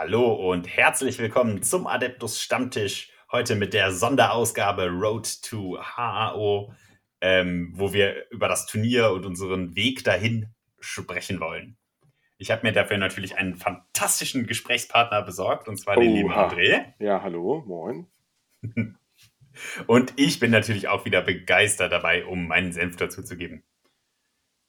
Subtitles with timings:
[0.00, 3.10] Hallo und herzlich willkommen zum Adeptus Stammtisch.
[3.32, 6.72] Heute mit der Sonderausgabe Road to HAO,
[7.20, 11.78] ähm, wo wir über das Turnier und unseren Weg dahin sprechen wollen.
[12.36, 16.92] Ich habe mir dafür natürlich einen fantastischen Gesprächspartner besorgt, und zwar den lieben André.
[17.00, 18.06] Ja, hallo, moin.
[19.88, 23.64] und ich bin natürlich auch wieder begeistert dabei, um meinen Senf dazu zu geben.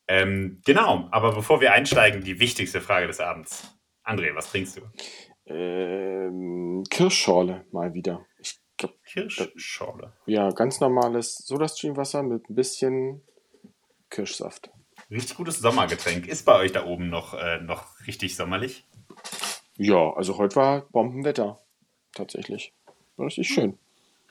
[0.08, 3.79] Ähm, genau, aber bevor wir einsteigen, die wichtigste Frage des Abends.
[4.10, 4.82] André, was trinkst du?
[5.46, 8.26] Ähm, Kirschschorle mal wieder.
[8.40, 10.14] Ich glaub, Kirschschorle?
[10.26, 13.22] Ja, ganz normales Sodastream-Wasser mit ein bisschen
[14.10, 14.72] Kirschsaft.
[15.12, 16.28] Richtig gutes Sommergetränk.
[16.28, 18.88] Ist bei euch da oben noch, äh, noch richtig sommerlich?
[19.78, 21.60] Ja, also heute war Bombenwetter.
[22.14, 22.74] Tatsächlich.
[23.16, 23.78] War richtig schön.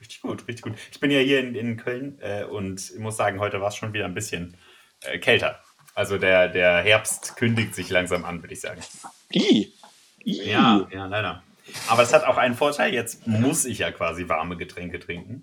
[0.01, 0.75] Richtig gut, richtig gut.
[0.91, 3.77] Ich bin ja hier in, in Köln äh, und ich muss sagen, heute war es
[3.77, 4.57] schon wieder ein bisschen
[5.03, 5.63] äh, kälter.
[5.99, 8.81] Also der, der Herbst kündigt sich langsam an, würde ich sagen.
[9.35, 9.75] I.
[10.25, 10.49] I.
[10.49, 11.43] Ja, ja, leider.
[11.89, 15.43] Aber es hat auch einen Vorteil, jetzt muss ich ja quasi warme Getränke trinken.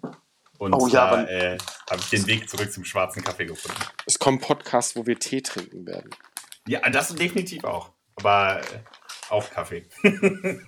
[0.57, 1.57] Und oh, ja, da äh,
[1.89, 3.81] habe ich den Weg zurück zum schwarzen Kaffee gefunden.
[4.05, 6.11] Es kommen Podcasts, wo wir Tee trinken werden.
[6.69, 7.89] Ja, das definitiv auch.
[8.15, 8.63] Aber äh,
[9.31, 9.85] auch Kaffee.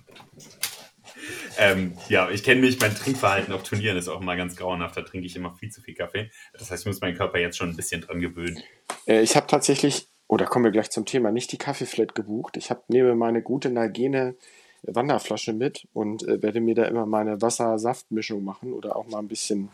[1.57, 4.97] ähm, ja, ich kenne mich, mein Trinkverhalten auf Turnieren ist auch immer ganz grauenhaft.
[4.97, 6.29] Da trinke ich immer viel zu viel Kaffee.
[6.53, 8.61] Das heißt, ich muss meinen Körper jetzt schon ein bisschen dran gewöhnen.
[9.07, 12.57] Äh, ich habe tatsächlich, oder oh, kommen wir gleich zum Thema, nicht die Kaffeeflat gebucht.
[12.57, 14.35] Ich habe nehme meine gute Nalgene
[14.83, 19.27] Wanderflasche mit und äh, werde mir da immer meine Wassersaftmischung machen oder auch mal ein
[19.27, 19.69] bisschen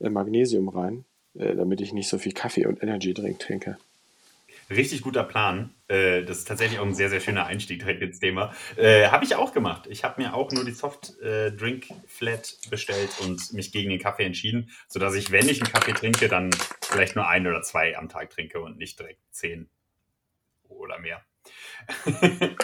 [0.00, 3.78] äh, Magnesium rein, äh, damit ich nicht so viel Kaffee und Energy Drink trinke.
[4.70, 5.74] Richtig guter Plan.
[5.88, 8.54] Äh, das ist tatsächlich auch ein sehr, sehr schöner Einstieg direkt ins Thema.
[8.76, 9.86] Äh, habe ich auch gemacht.
[9.88, 14.00] Ich habe mir auch nur die Soft äh, Drink Flat bestellt und mich gegen den
[14.00, 17.96] Kaffee entschieden, sodass ich, wenn ich einen Kaffee trinke, dann vielleicht nur ein oder zwei
[17.96, 19.68] am Tag trinke und nicht direkt zehn
[20.68, 21.22] oder mehr.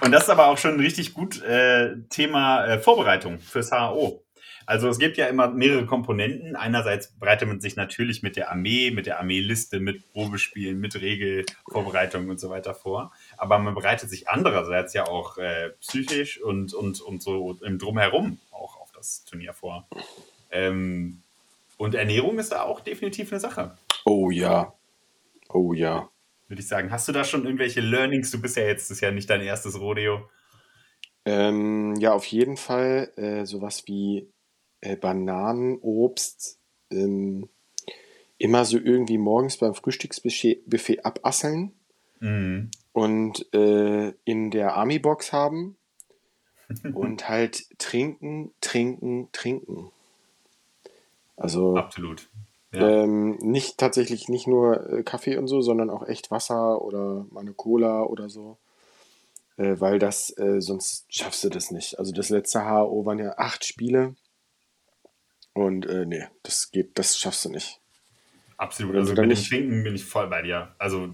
[0.00, 4.24] und das ist aber auch schon ein richtig gut äh, Thema äh, Vorbereitung fürs HAO.
[4.68, 6.54] Also es gibt ja immer mehrere Komponenten.
[6.54, 12.28] Einerseits bereitet man sich natürlich mit der Armee, mit der Armeeliste, mit Probespielen, mit Regelvorbereitungen
[12.28, 13.10] und so weiter vor.
[13.38, 18.40] Aber man bereitet sich andererseits ja auch äh, psychisch und, und, und so im Drumherum
[18.50, 19.88] auch auf das Turnier vor.
[20.50, 21.22] Ähm,
[21.78, 23.74] und Ernährung ist da auch definitiv eine Sache.
[24.04, 24.74] Oh ja.
[25.48, 26.10] Oh ja.
[26.46, 26.90] Würde ich sagen.
[26.90, 28.30] Hast du da schon irgendwelche Learnings?
[28.30, 30.28] Du bist ja jetzt, das ist ja nicht dein erstes Rodeo.
[31.24, 34.28] Ähm, ja, auf jeden Fall äh, sowas wie
[34.80, 36.58] äh, Bananen, Obst
[36.90, 37.48] ähm,
[38.38, 41.72] immer so irgendwie morgens beim Frühstücksbuffet abasseln
[42.20, 42.70] mhm.
[42.92, 45.76] und äh, in der Army-Box haben
[46.94, 49.90] und halt trinken, trinken, trinken.
[51.36, 52.28] Also absolut.
[52.72, 53.02] Ja.
[53.02, 57.40] Ähm, nicht tatsächlich nicht nur äh, Kaffee und so, sondern auch echt Wasser oder mal
[57.40, 58.58] eine Cola oder so.
[59.56, 61.98] Äh, weil das, äh, sonst schaffst du das nicht.
[61.98, 64.14] Also das letzte HO waren ja acht Spiele.
[65.58, 67.80] Und äh, nee, das geht, das schaffst du nicht.
[68.58, 68.94] Absolut.
[68.94, 70.72] Also, also mit dem Trinken bin ich voll bei dir.
[70.78, 71.12] Also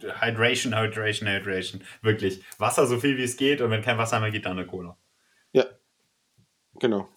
[0.00, 1.82] Hydration, Hydration, Hydration.
[2.00, 2.44] Wirklich.
[2.58, 4.96] Wasser so viel wie es geht und wenn kein Wasser mehr geht, dann eine Cola.
[5.50, 5.64] Ja.
[6.78, 7.08] Genau.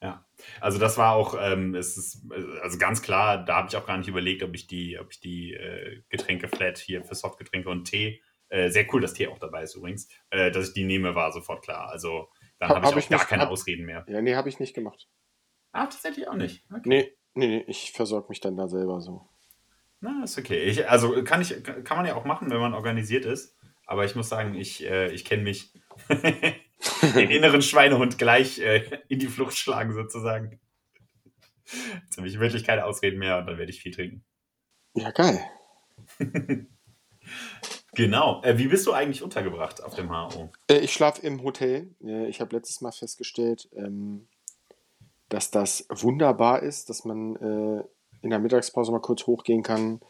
[0.00, 0.24] Ja.
[0.60, 2.22] Also das war auch, ähm, es ist,
[2.62, 5.18] also ganz klar, da habe ich auch gar nicht überlegt, ob ich die, ob ich
[5.18, 9.40] die äh, Getränke flat hier für Softgetränke und Tee, äh, sehr cool, dass Tee auch
[9.40, 11.88] dabei ist übrigens, äh, dass ich die nehme, war sofort klar.
[11.90, 12.28] Also
[12.60, 14.04] dann habe hab ich auch ich gar nicht, keine hab, Ausreden mehr.
[14.06, 15.08] Ja, nee, habe ich nicht gemacht.
[15.76, 16.64] Ah, tatsächlich auch nicht.
[16.70, 16.82] Okay.
[16.86, 19.28] Nee, nee, ich versorge mich dann da selber so.
[20.00, 20.64] Na, ist okay.
[20.64, 23.54] Ich, also kann, ich, kann man ja auch machen, wenn man organisiert ist.
[23.84, 25.72] Aber ich muss sagen, ich, äh, ich kenne mich
[26.08, 30.60] den inneren Schweinehund gleich äh, in die Flucht schlagen, sozusagen.
[32.04, 34.24] Jetzt habe ich wirklich keine Ausreden mehr und dann werde ich viel trinken.
[34.94, 35.38] Ja, geil.
[37.92, 38.42] genau.
[38.44, 40.50] Äh, wie bist du eigentlich untergebracht auf dem HO?
[40.70, 41.94] Äh, ich schlafe im Hotel.
[42.02, 44.28] Äh, ich habe letztes Mal festgestellt, ähm,
[45.28, 47.84] dass das wunderbar ist, dass man äh,
[48.22, 50.00] in der Mittagspause mal kurz hochgehen kann,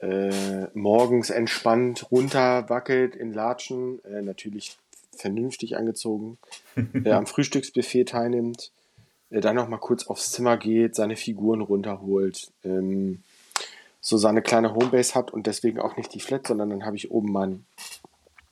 [0.00, 4.78] äh, morgens entspannt runterwackelt in Latschen, äh, natürlich
[5.16, 6.38] vernünftig angezogen,
[7.04, 8.70] äh, am Frühstücksbuffet teilnimmt,
[9.30, 13.22] äh, dann noch mal kurz aufs Zimmer geht, seine Figuren runterholt, ähm,
[14.00, 17.10] so seine kleine Homebase hat und deswegen auch nicht die Flat, sondern dann habe ich
[17.10, 17.66] oben meinen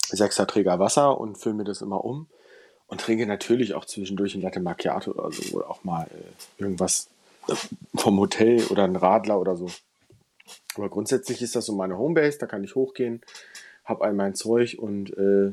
[0.09, 2.27] Sechserträger Wasser und fülle mir das immer um
[2.89, 7.09] und trinke natürlich auch zwischendurch ein Latte Macchiato oder so oder auch mal äh, irgendwas
[7.49, 7.55] äh,
[7.95, 9.71] vom Hotel oder ein Radler oder so.
[10.77, 13.23] Aber grundsätzlich ist das so meine Homebase, da kann ich hochgehen,
[13.85, 15.53] habe all mein Zeug und äh,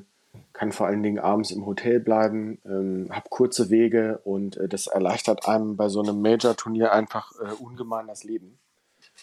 [0.53, 4.87] kann vor allen Dingen abends im Hotel bleiben, ähm, habe kurze Wege und äh, das
[4.87, 8.57] erleichtert einem bei so einem Major-Turnier einfach äh, ungemein das Leben.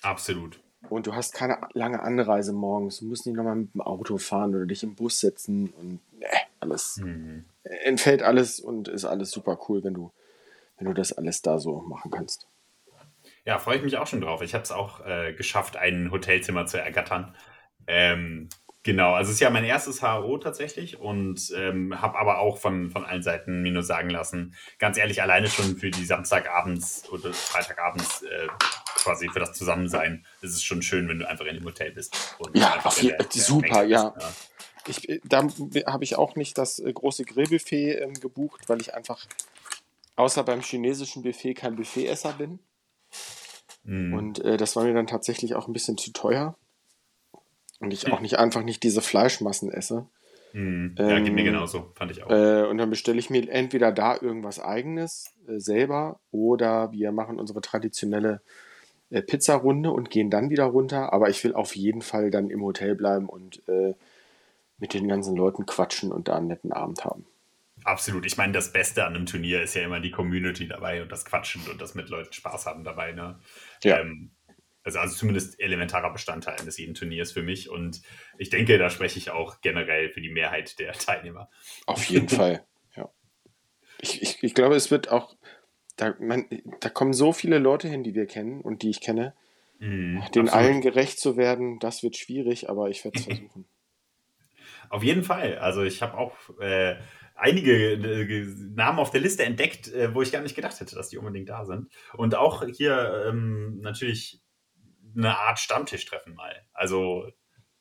[0.03, 0.61] Absolut.
[0.89, 4.55] Und du hast keine lange Anreise morgens, du musst nicht nochmal mit dem Auto fahren
[4.55, 6.27] oder dich im Bus setzen und ne
[6.61, 7.45] alles, mhm.
[7.65, 10.13] Entfällt alles und ist alles super cool, wenn du,
[10.77, 12.49] wenn du das alles da so machen kannst.
[13.45, 14.43] Ja, freue ich mich auch schon drauf.
[14.43, 17.35] Ich habe es auch äh, geschafft, ein Hotelzimmer zu ergattern.
[17.87, 18.49] Ähm,
[18.85, 22.91] genau, also es ist ja mein erstes HRO tatsächlich und ähm, habe aber auch von,
[22.91, 27.33] von allen Seiten mir nur sagen lassen, ganz ehrlich, alleine schon für die Samstagabends oder
[27.33, 28.49] Freitagabends äh,
[29.03, 32.37] quasi für das Zusammensein ist es schon schön, wenn du einfach in dem Hotel bist.
[32.55, 34.11] ja, auf der, der super, ja.
[34.11, 34.33] Bist, ja.
[34.87, 35.47] Ich, äh, da
[35.87, 39.27] habe ich auch nicht das äh, große Grillbuffet ähm, gebucht, weil ich einfach
[40.17, 42.59] außer beim chinesischen Buffet kein Buffetesser bin.
[43.85, 44.15] Mhm.
[44.15, 46.57] Und äh, das war mir dann tatsächlich auch ein bisschen zu teuer.
[47.81, 50.07] Und ich auch nicht einfach nicht diese Fleischmassen esse.
[50.53, 50.95] Mhm.
[50.99, 52.31] Ja, ähm, geht mir genauso, fand ich auch.
[52.31, 57.41] Äh, und dann bestelle ich mir entweder da irgendwas eigenes äh, selber oder wir machen
[57.41, 58.41] unsere traditionelle
[59.11, 61.13] äh, Pizzarunde und gehen dann wieder runter.
[61.13, 63.63] Aber ich will auf jeden Fall dann im Hotel bleiben und
[64.83, 67.25] mit den ganzen Leuten quatschen und da einen netten Abend haben.
[67.85, 68.27] Absolut.
[68.27, 71.25] Ich meine, das Beste an einem Turnier ist ja immer die Community dabei und das
[71.25, 73.13] Quatschen und das mit Leuten Spaß haben dabei.
[73.13, 73.39] Ne?
[73.85, 74.01] Ja.
[74.01, 74.33] Ähm,
[74.83, 77.71] also, also zumindest elementarer Bestandteil eines jeden Turniers für mich.
[77.71, 78.03] Und
[78.39, 81.49] ich denke, da spreche ich auch generell für die Mehrheit der Teilnehmer.
[81.87, 83.09] Auf jeden Fall, ja.
[84.01, 85.37] Ich, ich, ich glaube, es wird auch,
[85.95, 86.47] da, man,
[86.81, 89.37] da kommen so viele Leute hin, die wir kennen und die ich kenne.
[89.79, 93.69] Mm, den allen gerecht zu werden, das wird schwierig, aber ich werde es versuchen.
[94.93, 95.57] Auf jeden Fall.
[95.57, 96.97] Also ich habe auch äh,
[97.35, 98.45] einige äh,
[98.75, 101.49] Namen auf der Liste entdeckt, äh, wo ich gar nicht gedacht hätte, dass die unbedingt
[101.49, 101.89] da sind.
[102.13, 104.43] Und auch hier ähm, natürlich
[105.17, 106.67] eine Art Stammtischtreffen mal.
[106.75, 107.27] Also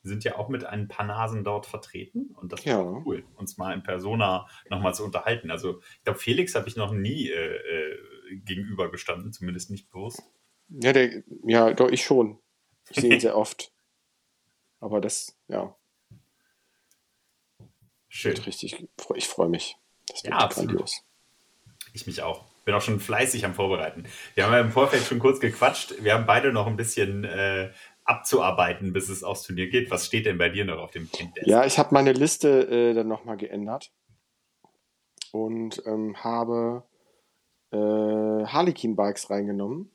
[0.02, 2.78] sind ja auch mit ein paar Nasen dort vertreten und das ja.
[2.78, 5.50] war cool, uns mal in Persona nochmal zu unterhalten.
[5.50, 10.22] Also ich glaube, Felix habe ich noch nie äh, äh, gegenübergestanden, zumindest nicht bewusst.
[10.68, 12.38] Ja, der, ja, doch, ich schon.
[12.88, 13.70] Ich sehe ihn sehr oft.
[14.80, 15.76] Aber das, ja.
[18.14, 18.36] Schön.
[18.36, 19.78] richtig, ich freue mich.
[20.06, 21.02] Das wird ja, grandios.
[21.94, 22.44] Ich mich auch.
[22.66, 24.04] Bin auch schon fleißig am Vorbereiten.
[24.34, 25.94] Wir haben ja im Vorfeld schon kurz gequatscht.
[26.04, 27.70] Wir haben beide noch ein bisschen äh,
[28.04, 29.90] abzuarbeiten, bis es aufs Turnier geht.
[29.90, 31.46] Was steht denn bei dir noch auf dem Kinddesk?
[31.46, 33.90] Ja, ich habe meine Liste äh, dann nochmal geändert
[35.32, 36.84] und ähm, habe
[37.70, 39.90] äh, Harlequin-Bikes reingenommen.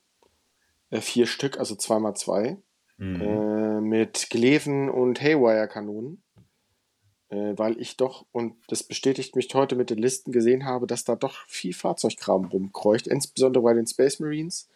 [0.89, 2.57] Äh, vier Stück, also zweimal zwei.
[2.97, 3.21] Mhm.
[3.21, 6.23] Äh, mit Gleven und Haywire-Kanonen
[7.29, 11.15] weil ich doch, und das bestätigt mich heute mit den Listen, gesehen habe, dass da
[11.15, 14.69] doch viel Fahrzeugkram rumkreucht, insbesondere bei den Space Marines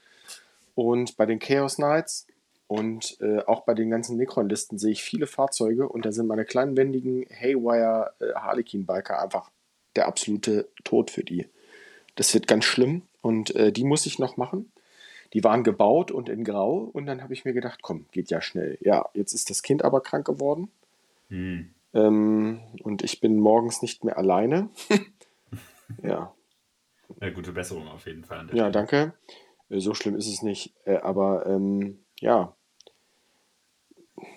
[0.75, 2.27] und bei den Chaos Knights
[2.71, 6.45] und äh, auch bei den ganzen Necron-Listen sehe ich viele Fahrzeuge und da sind meine
[6.45, 9.51] kleinen wendigen Haywire äh, Harlequin-Biker einfach
[9.97, 11.47] der absolute Tod für die.
[12.15, 14.71] Das wird ganz schlimm und äh, die muss ich noch machen.
[15.33, 18.41] Die waren gebaut und in Grau und dann habe ich mir gedacht, komm, geht ja
[18.41, 18.77] schnell.
[18.79, 20.69] Ja, jetzt ist das Kind aber krank geworden.
[21.27, 21.73] Hm.
[21.93, 24.69] Ähm, und ich bin morgens nicht mehr alleine.
[26.03, 26.33] ja.
[27.19, 28.47] Eine gute Besserung auf jeden Fall.
[28.47, 28.71] Ja, Stelle.
[28.71, 29.13] danke.
[29.69, 30.73] Äh, so schlimm ist es nicht.
[30.85, 32.55] Äh, aber ähm, ja.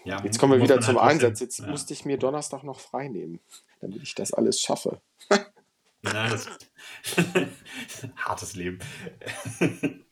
[0.04, 0.22] ja.
[0.24, 1.40] Jetzt kommen wir wieder zum halt Einsatz.
[1.40, 1.68] Jetzt ja.
[1.68, 3.40] musste ich mir Donnerstag noch frei nehmen,
[3.80, 5.00] damit ich das alles schaffe.
[6.02, 6.48] Na, das
[8.16, 8.78] hartes Leben.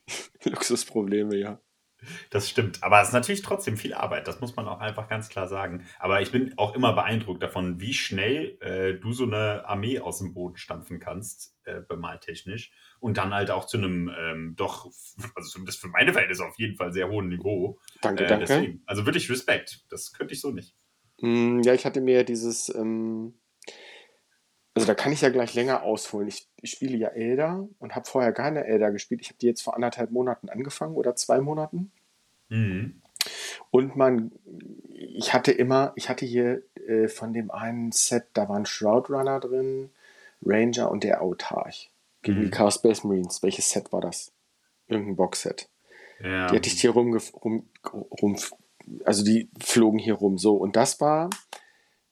[0.44, 1.60] Luxusprobleme, ja.
[2.30, 2.82] Das stimmt.
[2.82, 4.26] Aber es ist natürlich trotzdem viel Arbeit.
[4.28, 5.84] Das muss man auch einfach ganz klar sagen.
[5.98, 10.18] Aber ich bin auch immer beeindruckt davon, wie schnell äh, du so eine Armee aus
[10.18, 12.72] dem Boden stampfen kannst, äh, bemaltechnisch.
[13.00, 14.86] Und dann halt auch zu einem ähm, doch,
[15.34, 17.78] also zumindest für meine Verhältnisse auf jeden Fall sehr hohen Niveau.
[18.00, 18.46] Danke, äh, danke.
[18.46, 18.82] Deswegen.
[18.86, 19.84] Also wirklich Respekt.
[19.90, 20.76] Das könnte ich so nicht.
[21.20, 23.34] Mm, ja, ich hatte mir dieses, ähm,
[24.74, 26.28] also da kann ich ja gleich länger ausholen.
[26.28, 29.20] Ich, ich spiele ja Elder und habe vorher keine Elder gespielt.
[29.20, 31.92] Ich habe die jetzt vor anderthalb Monaten angefangen oder zwei Monaten.
[32.52, 33.00] Mhm.
[33.70, 34.32] Und man,
[34.88, 39.40] ich hatte immer, ich hatte hier äh, von dem einen Set, da waren Shroud Runner
[39.40, 39.90] drin,
[40.44, 41.90] Ranger und der Autarch.
[42.22, 42.44] Gegen mhm.
[42.44, 43.42] die Chaos Space Marines.
[43.42, 44.32] Welches Set war das?
[44.88, 45.68] Irgendein Boxset.
[46.22, 46.48] Ja.
[46.48, 48.36] Die hatte ich hier rum, rum, rum,
[49.04, 50.38] also die flogen hier rum.
[50.38, 51.30] So, und das war,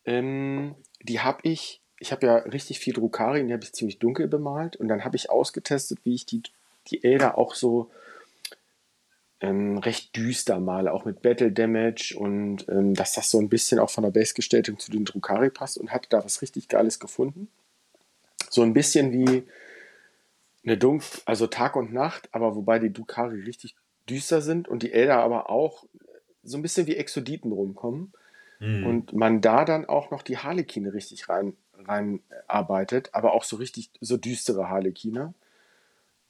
[0.05, 4.27] ähm, die habe ich ich habe ja richtig viel Drukari, die habe ich ziemlich dunkel
[4.27, 6.43] bemalt und dann habe ich ausgetestet, wie ich die,
[6.89, 7.91] die Elder auch so
[9.41, 13.79] ähm, recht düster male, auch mit Battle Damage und ähm, dass das so ein bisschen
[13.79, 17.49] auch von der Base-Gestaltung zu den Drukari passt und hatte da was richtig Geiles gefunden.
[18.51, 19.45] So ein bisschen wie
[20.65, 23.75] eine Dunkel, also Tag und Nacht, aber wobei die Drukari richtig
[24.09, 25.85] düster sind und die Elder aber auch
[26.43, 28.13] so ein bisschen wie Exoditen rumkommen.
[28.59, 28.87] Mhm.
[28.87, 31.55] Und man da dann auch noch die Harlekine richtig rein
[31.87, 35.33] reinarbeitet, aber auch so richtig so düstere Harlekine.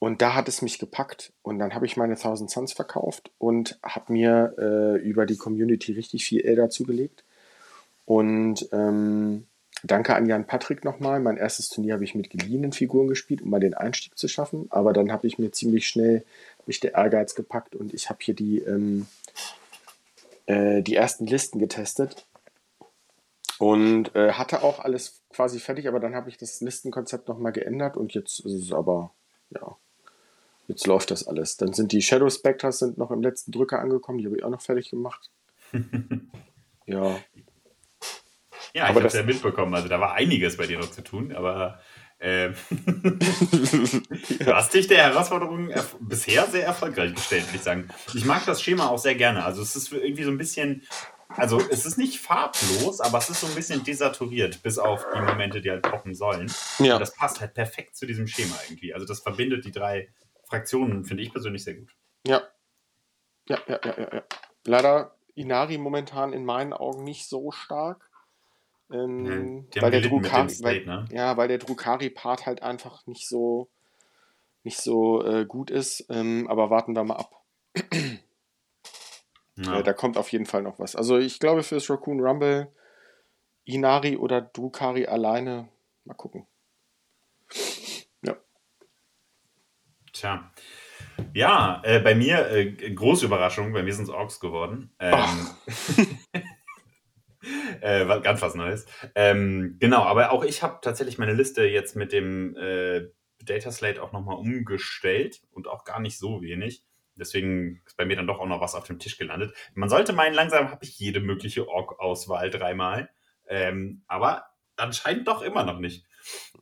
[0.00, 1.32] Und da hat es mich gepackt.
[1.42, 5.92] Und dann habe ich meine 1000 Suns verkauft und habe mir äh, über die Community
[5.92, 7.22] richtig viel Elder zugelegt.
[8.06, 9.46] Und ähm,
[9.84, 11.20] danke an Jan Patrick nochmal.
[11.20, 14.68] Mein erstes Turnier habe ich mit geliehenen Figuren gespielt, um mal den Einstieg zu schaffen.
[14.70, 16.24] Aber dann habe ich mir ziemlich schnell
[16.66, 19.06] mich der Ehrgeiz gepackt und ich habe hier die, ähm,
[20.46, 22.26] äh, die ersten Listen getestet
[23.58, 27.96] und äh, hatte auch alles quasi fertig, aber dann habe ich das Listenkonzept nochmal geändert
[27.96, 29.12] und jetzt ist es aber,
[29.50, 29.76] ja,
[30.70, 31.56] jetzt läuft das alles.
[31.56, 34.50] Dann sind die Shadow Spectres sind noch im letzten Drücker angekommen, die habe ich auch
[34.50, 35.30] noch fertig gemacht.
[36.86, 37.18] ja.
[38.72, 41.32] Ja, ich habe es ja mitbekommen, also da war einiges bei dir noch zu tun,
[41.34, 41.80] aber
[42.20, 47.88] ähm, du hast dich der Herausforderung bisher sehr erfolgreich gestellt, würde ich sagen.
[48.14, 49.44] Ich mag das Schema auch sehr gerne.
[49.44, 50.82] Also es ist irgendwie so ein bisschen
[51.36, 55.20] also es ist nicht farblos, aber es ist so ein bisschen desaturiert, bis auf die
[55.20, 56.50] Momente, die halt poppen sollen.
[56.80, 56.94] Ja.
[56.94, 58.92] Und das passt halt perfekt zu diesem Schema irgendwie.
[58.92, 60.08] Also das verbindet die drei
[60.50, 61.94] Fraktionen, finde ich persönlich sehr gut.
[62.26, 62.42] Ja.
[63.48, 64.14] Ja, ja, ja, ja.
[64.14, 64.22] ja.
[64.66, 68.10] Leider Inari momentan in meinen Augen nicht so stark.
[68.92, 71.06] Ähm, ja, weil der Drukari, State, ne?
[71.10, 73.68] ja, weil der Drukari-Part halt einfach nicht so
[74.62, 76.06] nicht so äh, gut ist.
[76.10, 77.42] Ähm, aber warten wir mal ab.
[79.56, 79.80] Ja.
[79.80, 80.96] Äh, da kommt auf jeden Fall noch was.
[80.96, 82.72] Also ich glaube für das Raccoon Rumble
[83.64, 85.68] Inari oder Drukari alleine.
[86.04, 86.46] Mal gucken.
[88.22, 88.36] Ja.
[90.20, 90.52] Tja.
[91.32, 94.92] Ja, äh, bei mir, äh, große Überraschung, bei mir sind es Orks geworden.
[94.98, 95.46] Ähm,
[97.80, 98.84] äh, ganz was Neues.
[99.14, 103.06] Ähm, genau, aber auch ich habe tatsächlich meine Liste jetzt mit dem äh,
[103.42, 106.84] Data Slate auch nochmal umgestellt und auch gar nicht so wenig.
[107.14, 109.54] Deswegen ist bei mir dann doch auch noch was auf dem Tisch gelandet.
[109.72, 113.08] Man sollte meinen, langsam habe ich jede mögliche Org-Auswahl dreimal.
[113.48, 116.04] Ähm, aber anscheinend doch immer noch nicht.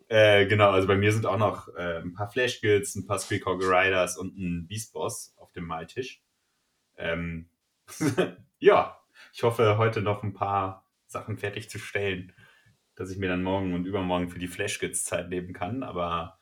[0.08, 3.18] Äh, genau, also bei mir sind auch noch äh, ein paar Flash Guilds, ein paar
[3.18, 6.22] Squeakhog Riders und ein Beast Boss auf dem Maltisch.
[6.96, 7.50] Ähm,
[8.58, 8.98] ja,
[9.32, 12.32] ich hoffe heute noch ein paar Sachen fertigzustellen,
[12.94, 15.82] dass ich mir dann morgen und übermorgen für die Flash Guilds Zeit nehmen kann.
[15.82, 16.38] Aber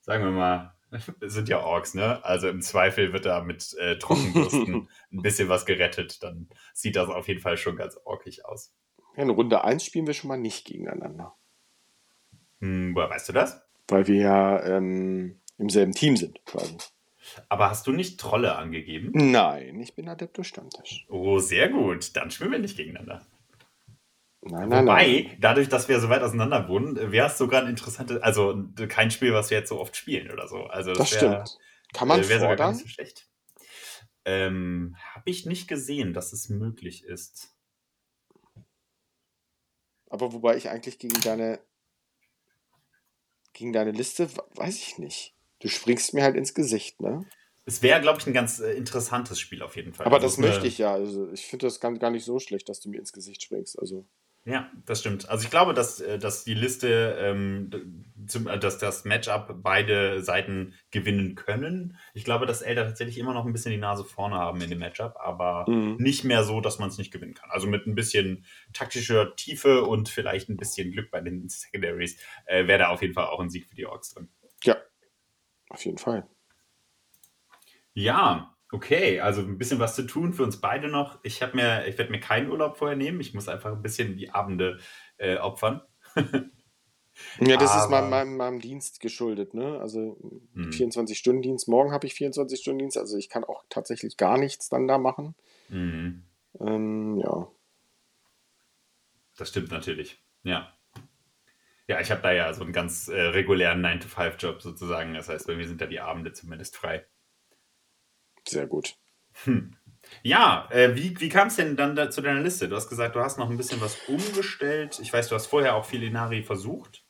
[0.00, 0.74] sagen wir mal,
[1.20, 2.24] sind ja Orks, ne?
[2.24, 6.22] Also im Zweifel wird da mit äh, Trockenbürsten ein bisschen was gerettet.
[6.22, 8.74] Dann sieht das auf jeden Fall schon ganz orkig aus.
[9.16, 11.36] Ja, in Runde 1 spielen wir schon mal nicht gegeneinander.
[12.60, 13.62] Hm, woher weißt du das?
[13.88, 16.76] Weil wir ja ähm, im selben Team sind, quasi.
[17.48, 19.10] Aber hast du nicht Trolle angegeben?
[19.14, 21.06] Nein, ich bin Adeptus Stammtisch.
[21.08, 22.16] Oh, sehr gut.
[22.16, 23.26] Dann spielen wir nicht gegeneinander.
[24.42, 25.36] Nein, nein, Wobei, nein.
[25.38, 29.34] dadurch, dass wir so weit auseinander wohnen, wäre es sogar ein interessantes, also kein Spiel,
[29.34, 30.64] was wir jetzt so oft spielen oder so.
[30.64, 31.58] Also das, das wär, stimmt.
[31.92, 32.40] Kann man äh, fordern?
[32.40, 33.28] Sogar gar nicht so schlecht.
[34.24, 37.54] Ähm, Habe ich nicht gesehen, dass es möglich ist.
[40.08, 41.60] Aber wobei ich eigentlich gegen deine
[43.60, 45.34] gegen deine Liste weiß ich nicht.
[45.60, 47.26] Du springst mir halt ins Gesicht, ne?
[47.66, 50.06] Es wäre, glaube ich, ein ganz äh, interessantes Spiel auf jeden Fall.
[50.06, 50.94] Aber also das möchte ich ja.
[50.94, 53.78] Also ich finde das gar, gar nicht so schlecht, dass du mir ins Gesicht springst.
[53.78, 54.06] Also.
[54.46, 55.28] Ja, das stimmt.
[55.28, 57.70] Also ich glaube, dass, äh, dass die Liste, ähm,
[58.26, 61.98] zum, äh, dass das Matchup beide Seiten gewinnen können.
[62.14, 64.78] Ich glaube, dass Elder tatsächlich immer noch ein bisschen die Nase vorne haben in dem
[64.78, 65.96] Matchup, aber mhm.
[65.98, 67.50] nicht mehr so, dass man es nicht gewinnen kann.
[67.50, 72.66] Also mit ein bisschen taktischer Tiefe und vielleicht ein bisschen Glück bei den Secondaries äh,
[72.66, 74.30] wäre da auf jeden Fall auch ein Sieg für die Orks drin.
[74.64, 74.78] Ja,
[75.68, 76.26] auf jeden Fall.
[77.92, 81.18] Ja, Okay, also ein bisschen was zu tun für uns beide noch.
[81.24, 83.20] Ich habe mir, ich werde mir keinen Urlaub vorher nehmen.
[83.20, 84.78] Ich muss einfach ein bisschen die Abende
[85.16, 85.82] äh, opfern.
[87.40, 89.80] ja, das Aber, ist meinem, meinem, meinem, Dienst geschuldet, ne?
[89.80, 90.16] Also
[90.54, 91.66] 24-Stunden-Dienst.
[91.66, 91.72] Mhm.
[91.72, 95.34] Morgen habe ich 24-Stunden-Dienst, also ich kann auch tatsächlich gar nichts dann da machen.
[95.68, 96.24] Mhm.
[96.60, 97.48] Ähm, ja.
[99.36, 100.22] Das stimmt natürlich.
[100.44, 100.72] Ja.
[101.88, 105.14] Ja, ich habe da ja so einen ganz äh, regulären 9-to-5-Job sozusagen.
[105.14, 107.04] Das heißt, bei mir sind da die Abende zumindest frei.
[108.46, 108.96] Sehr gut.
[109.44, 109.76] Hm.
[110.22, 112.68] Ja, äh, wie, wie kam es denn dann da, zu deiner Liste?
[112.68, 114.98] Du hast gesagt, du hast noch ein bisschen was umgestellt.
[115.00, 117.04] Ich weiß, du hast vorher auch viel Inari versucht.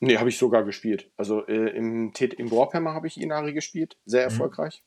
[0.00, 1.10] Nee, habe ich sogar gespielt.
[1.16, 4.32] Also äh, im, im Warhammer habe ich Inari gespielt, sehr mhm.
[4.32, 4.82] erfolgreich.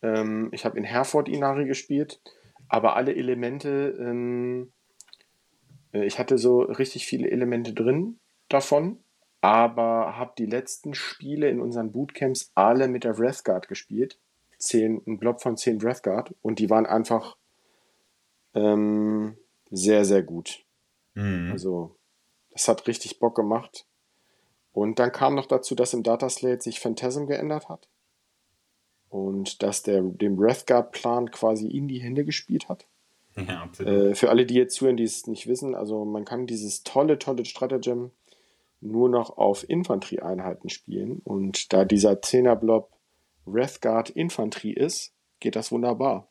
[0.00, 0.08] Mhm.
[0.08, 2.20] Ähm, ich habe in Herford Inari gespielt,
[2.68, 4.72] aber alle Elemente, ähm,
[5.92, 8.18] äh, ich hatte so richtig viele Elemente drin
[8.48, 9.02] davon,
[9.40, 14.18] aber habe die letzten Spiele in unseren Bootcamps alle mit der Wrathguard gespielt
[14.58, 17.36] zehn, ein Blob von 10 Breathguard und die waren einfach
[18.54, 19.36] ähm,
[19.70, 20.64] sehr, sehr gut.
[21.14, 21.50] Mhm.
[21.52, 21.96] Also,
[22.50, 23.86] das hat richtig Bock gemacht.
[24.72, 27.88] Und dann kam noch dazu, dass im Dataslate sich Phantasm geändert hat.
[29.08, 32.86] Und dass der dem Breathguard-Plan quasi in die Hände gespielt hat.
[33.36, 33.92] Ja, absolut.
[33.92, 37.18] Äh, für alle, die jetzt zuhören, die es nicht wissen, also man kann dieses tolle,
[37.18, 38.10] tolle Stratagem
[38.80, 41.20] nur noch auf Infanterieeinheiten spielen.
[41.24, 42.90] Und da dieser 10er-Blob
[43.52, 46.28] Wrathguard Infanterie ist, geht das wunderbar.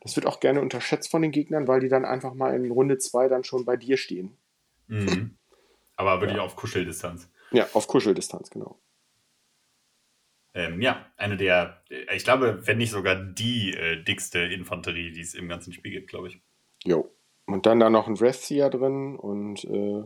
[0.00, 2.98] Das wird auch gerne unterschätzt von den Gegnern, weil die dann einfach mal in Runde
[2.98, 4.36] 2 dann schon bei dir stehen.
[4.86, 5.36] Mhm.
[5.96, 6.42] Aber wirklich ja.
[6.42, 7.30] auf Kuscheldistanz.
[7.52, 8.78] Ja, auf Kuscheldistanz, genau.
[10.54, 15.20] Ähm, ja, eine der, äh, ich glaube, wenn nicht sogar die äh, dickste Infanterie, die
[15.20, 16.40] es im ganzen Spiel gibt, glaube ich.
[16.84, 17.10] Jo.
[17.46, 20.04] Und dann da noch ein Wrathseer drin und äh,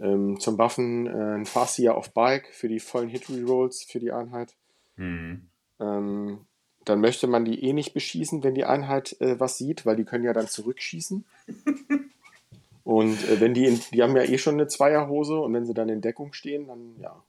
[0.00, 4.56] ähm, zum Waffen äh, ein Farseer auf Bike für die vollen Hit-Rerolls für die Einheit.
[4.96, 5.50] Mhm.
[5.80, 6.46] Ähm,
[6.84, 10.04] dann möchte man die eh nicht beschießen, wenn die Einheit äh, was sieht, weil die
[10.04, 11.24] können ja dann zurückschießen.
[12.84, 15.74] und äh, wenn die, in, die haben ja eh schon eine Zweierhose und wenn sie
[15.74, 17.22] dann in Deckung stehen, dann ja.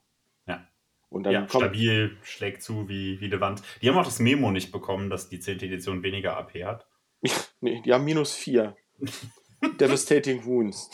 [0.48, 0.68] Ja.
[1.10, 3.62] Und dann ja, kommt, stabil, schlägt zu wie, wie die Wand.
[3.82, 5.60] Die haben auch das Memo nicht bekommen, dass die 10.
[5.62, 6.88] Edition weniger AP hat.
[7.62, 8.76] nee, die haben minus 4.
[9.80, 10.90] Devastating Wounds.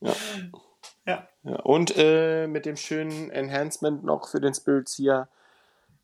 [0.00, 0.12] ja.
[1.06, 1.28] ja.
[1.44, 1.56] ja.
[1.60, 5.28] Und äh, mit dem schönen Enhancement noch für den Spirits hier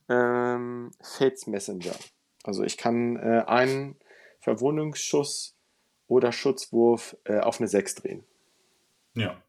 [0.09, 1.95] ähm, Fates Messenger.
[2.43, 3.97] Also ich kann äh, einen
[4.41, 5.57] Verwundungsschuss
[6.07, 8.25] oder Schutzwurf äh, auf eine 6 drehen.
[9.15, 9.43] Ja.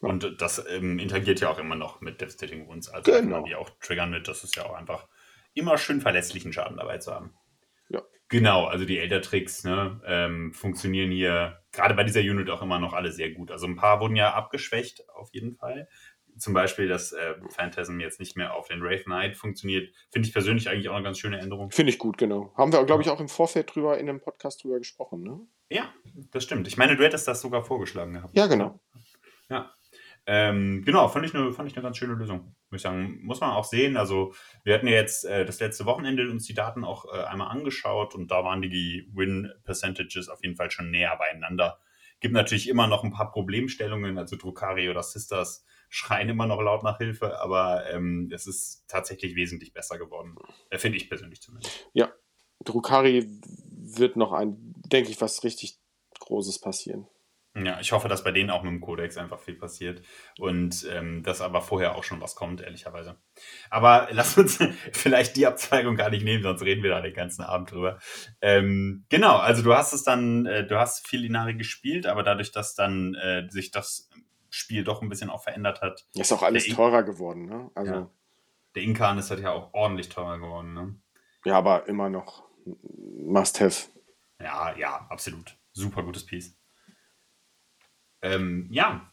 [0.00, 2.88] Und das ähm, interagiert ja auch immer noch mit Devastating Wounds.
[2.88, 3.20] Also genau.
[3.20, 4.28] kann man die auch triggern mit.
[4.28, 5.08] Das ist ja auch einfach
[5.54, 7.32] immer schön verlässlichen Schaden dabei zu haben.
[7.88, 8.02] Ja.
[8.28, 12.92] Genau, also die Elder-Tricks ne, ähm, funktionieren hier gerade bei dieser Unit auch immer noch
[12.92, 13.50] alle sehr gut.
[13.50, 15.88] Also ein paar wurden ja abgeschwächt, auf jeden Fall
[16.38, 20.32] zum Beispiel, dass äh, Phantasm jetzt nicht mehr auf den Wraith Knight funktioniert, finde ich
[20.32, 21.70] persönlich eigentlich auch eine ganz schöne Änderung.
[21.70, 22.52] Finde ich gut, genau.
[22.56, 25.40] Haben wir, glaube ich, auch im Vorfeld drüber in einem Podcast drüber gesprochen, ne?
[25.70, 25.92] Ja,
[26.30, 26.68] das stimmt.
[26.68, 28.36] Ich meine, du hättest das sogar vorgeschlagen gehabt.
[28.36, 28.80] Ja, genau.
[29.48, 29.74] Ja.
[30.26, 32.54] Ähm, genau, fand ich, eine, fand ich eine ganz schöne Lösung.
[32.70, 33.96] Muss ich sagen, muss man auch sehen.
[33.96, 37.48] Also, wir hatten ja jetzt äh, das letzte Wochenende uns die Daten auch äh, einmal
[37.48, 41.78] angeschaut und da waren die, Win-Percentages auf jeden Fall schon näher beieinander.
[42.20, 46.82] Gibt natürlich immer noch ein paar Problemstellungen, also Drukari oder Sisters schreien immer noch laut
[46.82, 50.34] nach Hilfe, aber ähm, es ist tatsächlich wesentlich besser geworden.
[50.68, 51.88] Äh, Finde ich persönlich zumindest.
[51.92, 52.12] Ja,
[52.64, 53.28] Drukari
[53.70, 55.78] wird noch ein, denke ich, was richtig
[56.18, 57.06] Großes passieren.
[57.56, 60.02] Ja, ich hoffe, dass bei denen auch mit dem Codex einfach viel passiert
[60.40, 63.16] und ähm, dass aber vorher auch schon was kommt, ehrlicherweise.
[63.70, 64.58] Aber lass uns
[64.92, 68.00] vielleicht die Abzweigung gar nicht nehmen, sonst reden wir da den ganzen Abend drüber.
[68.40, 72.50] Ähm, genau, also du hast es dann, äh, du hast viel Inari gespielt, aber dadurch,
[72.50, 74.10] dass dann äh, sich das
[74.54, 76.06] Spiel doch ein bisschen auch verändert hat.
[76.14, 77.70] Ist auch alles teurer geworden, ne?
[77.74, 78.10] Also ja.
[78.76, 80.94] Der Inkan ist halt ja auch ordentlich teurer geworden, ne?
[81.44, 83.88] Ja, aber immer noch Must-Have.
[84.40, 85.56] Ja, ja, absolut.
[85.72, 86.56] Super gutes Piece.
[88.22, 89.12] Ähm, ja,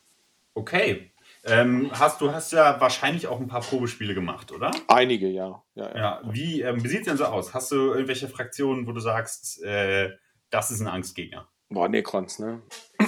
[0.54, 1.12] okay.
[1.43, 4.69] Ähm, hast du hast ja wahrscheinlich auch ein paar Probespiele gemacht, oder?
[4.88, 5.63] Einige, ja.
[5.73, 5.97] Ja, ja.
[5.97, 7.56] ja wie, ähm, wie sieht es denn so aus?
[7.56, 10.12] Hast du irgendwelche Fraktionen, wo du sagst, äh,
[10.51, 11.49] das ist ein Angstgegner?
[11.69, 12.62] Boah, Necrons, ne?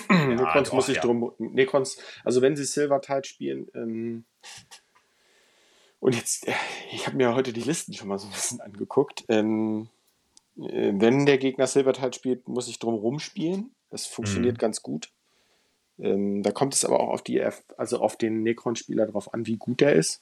[0.09, 1.01] Ja, Necrons doch, muss ich ja.
[1.01, 1.31] drum.
[1.37, 4.25] Necrons, also wenn sie Silvertide spielen, ähm,
[6.03, 6.53] und jetzt, äh,
[6.91, 9.23] ich habe mir heute die Listen schon mal so ein bisschen angeguckt.
[9.29, 9.87] Ähm,
[10.57, 13.71] äh, wenn der Gegner Silvertide spielt, muss ich drum rumspielen.
[13.89, 14.59] Das funktioniert mhm.
[14.59, 15.11] ganz gut.
[15.99, 17.41] Ähm, da kommt es aber auch auf die,
[17.77, 20.21] also auf den Necron-Spieler drauf an, wie gut er ist.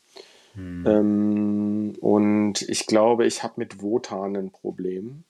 [0.54, 0.86] Mhm.
[0.86, 5.24] Ähm, und ich glaube, ich habe mit Wotan ein Problem.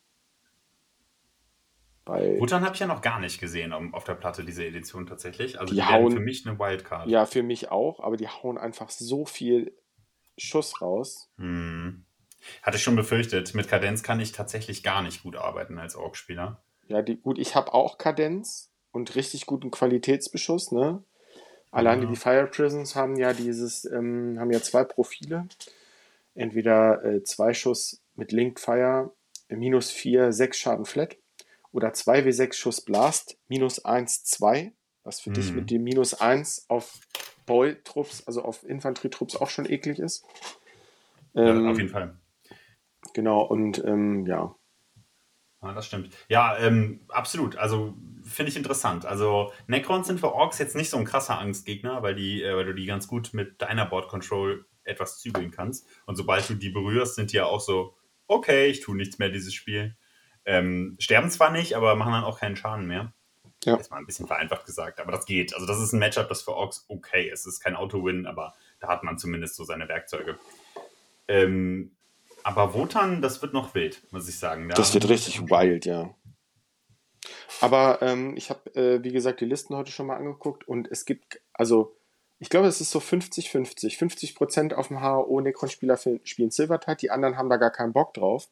[2.06, 5.60] Weil Wotan habe ich ja noch gar nicht gesehen auf der Platte, diese Edition tatsächlich.
[5.60, 7.08] Also die, die hauen für mich eine Wildcard.
[7.08, 9.76] Ja, für mich auch, aber die hauen einfach so viel
[10.38, 11.30] Schuss raus.
[11.38, 12.06] Hm.
[12.64, 13.54] Hatte ich schon befürchtet.
[13.54, 16.64] Mit Kadenz kann ich tatsächlich gar nicht gut arbeiten als Org-Spieler.
[16.88, 21.04] Ja, die, gut, ich habe auch Kadenz und richtig guten Qualitätsbeschuss, ne?
[21.70, 22.10] Alleine ja.
[22.10, 25.48] die Fire Prisons haben ja dieses, ähm, haben ja zwei Profile.
[26.34, 29.14] Entweder äh, zwei Schuss mit Linked Fire,
[29.50, 31.21] minus vier, sechs Schaden flat
[31.72, 35.34] oder 2W6 Schuss Blast, minus 1, 2, was für mhm.
[35.36, 37.00] dich mit dem minus 1 auf
[37.46, 40.26] Boy-Trupps, also auf Infanterietrupps auch schon eklig ist.
[41.36, 42.18] Ähm, ja, auf jeden Fall.
[43.14, 44.56] Genau, und ähm, ja.
[45.62, 46.16] Ja, das stimmt.
[46.28, 47.56] Ja, ähm, absolut.
[47.56, 49.06] Also finde ich interessant.
[49.06, 52.66] Also Necrons sind für Orks jetzt nicht so ein krasser Angstgegner, weil, die, äh, weil
[52.66, 55.88] du die ganz gut mit deiner Board Control etwas zügeln kannst.
[56.06, 57.96] Und sobald du die berührst, sind die ja auch so,
[58.28, 59.96] okay, ich tue nichts mehr dieses Spiel.
[60.46, 63.14] Ähm, sterben zwar nicht, aber machen dann auch keinen Schaden mehr.
[63.64, 63.74] Ja.
[63.74, 65.54] Das ist mal ein bisschen vereinfacht gesagt, aber das geht.
[65.54, 67.42] Also das ist ein Matchup, das für Orks okay ist.
[67.42, 70.40] Es ist kein Auto-Win, aber da hat man zumindest so seine Werkzeuge.
[71.28, 71.92] Ähm,
[72.44, 74.68] aber Wotan, das wird noch wild, muss ich sagen.
[74.68, 76.16] Da das wird richtig wild, ja.
[77.60, 81.06] Aber ähm, ich habe, äh, wie gesagt, die Listen heute schon mal angeguckt und es
[81.06, 81.96] gibt, also
[82.40, 83.96] ich glaube, es ist so 50-50.
[83.96, 88.16] 50 Prozent auf dem HO Necron-Spieler spielen Silvertide, die anderen haben da gar keinen Bock
[88.16, 88.50] drauf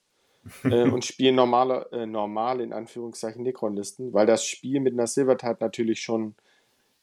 [0.70, 5.58] äh, und spielen normale, äh, normale, in Anführungszeichen, Necron-Listen, weil das Spiel mit einer Silvertide
[5.60, 6.36] natürlich schon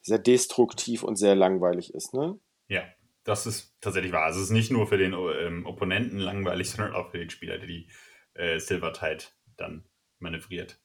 [0.03, 2.39] sehr destruktiv und sehr langweilig ist, ne?
[2.69, 2.83] Ja,
[3.25, 4.25] das ist tatsächlich wahr.
[4.25, 7.59] Also es ist nicht nur für den ähm, Opponenten langweilig, sondern auch für den Spieler,
[7.59, 7.89] der die
[8.35, 9.25] äh, Silvertide
[9.57, 9.85] dann
[10.19, 10.81] manövriert.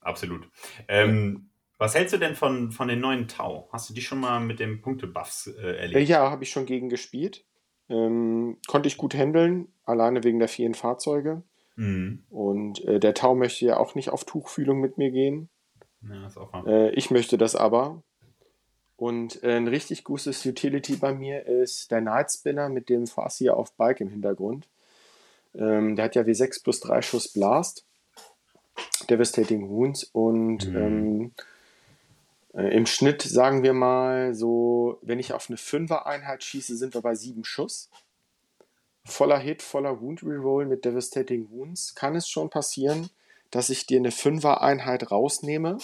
[0.00, 0.48] Absolut.
[0.88, 3.68] Ähm, Was hältst du denn von, von den neuen Tau?
[3.72, 6.08] Hast du die schon mal mit dem Punktebuffs äh, Äh, erlebt?
[6.08, 7.44] ja, habe ich schon gegen gespielt.
[7.90, 11.42] Ähm, konnte ich gut handeln, alleine wegen der vielen Fahrzeuge.
[11.76, 12.24] Mhm.
[12.30, 15.48] Und äh, der Tau möchte ja auch nicht auf Tuchfühlung mit mir gehen.
[16.08, 16.66] Ja, ist auch wahr.
[16.66, 18.02] Äh, ich möchte das aber.
[18.96, 23.56] Und äh, ein richtig gutes Utility bei mir ist der Night Spinner mit dem Farsier
[23.56, 24.68] auf Bike im Hintergrund.
[25.54, 27.86] Ähm, der hat ja W6 plus 3 Schuss Blast,
[29.08, 30.76] Devastating Wounds und Mhm.
[30.76, 31.42] ähm, äh,
[32.52, 37.00] im Schnitt sagen wir mal so, wenn ich auf eine 5er Einheit schieße, sind wir
[37.00, 37.90] bei 7 Schuss.
[39.04, 43.08] Voller Hit, voller Wound Reroll mit Devastating Wounds kann es schon passieren,
[43.50, 45.78] dass ich dir eine 5er Einheit rausnehme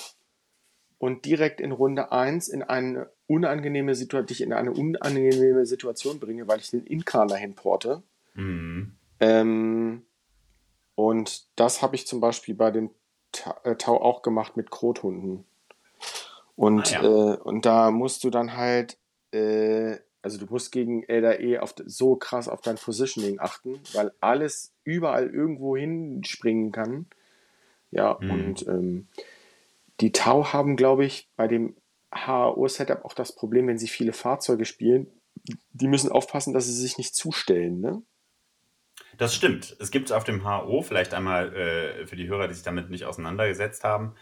[0.98, 6.46] und direkt in Runde 1 in eine unangenehme Situation, dich in eine unangenehme Situation bringe,
[6.48, 8.02] weil ich den Inkan dahin porte.
[8.34, 8.96] Mhm.
[9.20, 10.02] Ähm,
[10.94, 12.90] und das habe ich zum Beispiel bei dem
[13.64, 15.44] äh, Tau auch gemacht mit Krothunden.
[16.56, 18.98] Und, Ah, äh, und da musst du dann halt,
[19.32, 24.12] äh, also du musst gegen Elder E auf, so krass auf dein Positioning achten, weil
[24.20, 27.06] alles überall irgendwo hinspringen kann.
[27.90, 28.30] Ja, Mhm.
[28.30, 29.08] und ähm,
[30.00, 31.76] die Tau haben, glaube ich, bei dem
[32.12, 35.06] HAO-Setup auch das Problem, wenn sie viele Fahrzeuge spielen,
[35.72, 38.02] die müssen aufpassen, dass sie sich nicht zustellen, ne?
[39.18, 39.76] Das stimmt.
[39.78, 43.04] Es gibt auf dem HO, vielleicht einmal äh, für die Hörer, die sich damit nicht
[43.04, 44.14] auseinandergesetzt haben,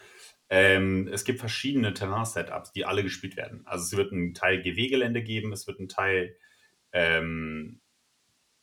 [0.49, 3.65] ähm, es gibt verschiedene Terrain-Setups, die alle gespielt werden.
[3.65, 6.37] Also es wird einen Teil GW-Gelände geben, es wird einen Teil
[6.91, 7.81] ähm,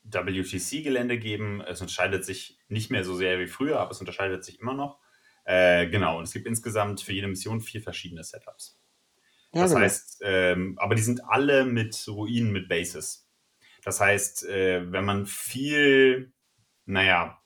[0.04, 1.60] WTC-Gelände geben.
[1.60, 4.98] Es unterscheidet sich nicht mehr so sehr wie früher, aber es unterscheidet sich immer noch.
[5.44, 8.80] Äh, genau, und es gibt insgesamt für jede Mission vier verschiedene Setups.
[9.52, 9.82] Ja, Das genau.
[9.82, 13.28] heißt, ähm, aber die sind alle mit Ruinen, mit Bases.
[13.84, 16.32] Das heißt, äh, wenn man viel,
[16.86, 17.41] naja,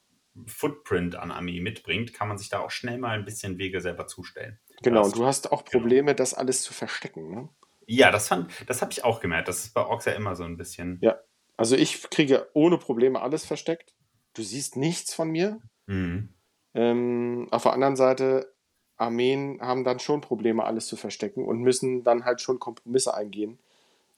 [0.47, 4.07] Footprint an Armee mitbringt, kann man sich da auch schnell mal ein bisschen Wege selber
[4.07, 4.59] zustellen.
[4.83, 5.81] Genau, Das- und du hast auch genau.
[5.83, 7.31] Probleme, das alles zu verstecken.
[7.31, 7.49] Ne?
[7.87, 9.49] Ja, das fand, das habe ich auch gemerkt.
[9.49, 10.99] Das ist bei Orks ja immer so ein bisschen.
[11.03, 11.19] Ja.
[11.57, 13.95] Also ich kriege ohne Probleme alles versteckt.
[14.35, 15.61] Du siehst nichts von mir.
[15.87, 16.35] Mhm.
[16.75, 18.53] Ähm, auf der anderen Seite,
[18.99, 23.59] Armeen haben dann schon Probleme, alles zu verstecken und müssen dann halt schon Kompromisse eingehen,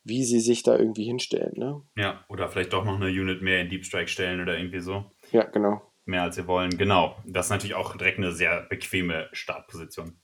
[0.03, 1.53] wie sie sich da irgendwie hinstellen.
[1.57, 1.83] Ne?
[1.97, 5.05] Ja, oder vielleicht doch noch eine Unit mehr in Deep Strike stellen oder irgendwie so.
[5.31, 5.83] Ja, genau.
[6.09, 6.79] Mehr als sie wollen.
[6.79, 7.23] Genau.
[7.27, 10.19] Das ist natürlich auch direkt eine sehr bequeme Startposition.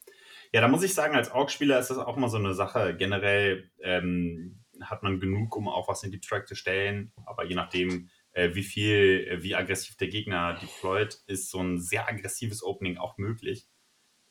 [0.50, 2.96] Ja, da muss ich sagen, als Org-Spieler ist das auch mal so eine Sache.
[2.96, 7.12] Generell ähm, hat man genug, um auch was in Deep Strike zu stellen.
[7.26, 11.78] Aber je nachdem, äh, wie viel, äh, wie aggressiv der Gegner deployt, ist so ein
[11.78, 13.68] sehr aggressives Opening auch möglich.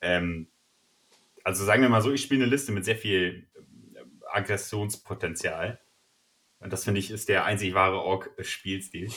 [0.00, 0.48] Ähm,
[1.44, 4.00] also sagen wir mal so, ich spiele eine Liste mit sehr viel äh,
[4.32, 5.78] Aggressionspotenzial.
[6.64, 9.10] Und das finde ich ist der einzig wahre Org-Spielstil.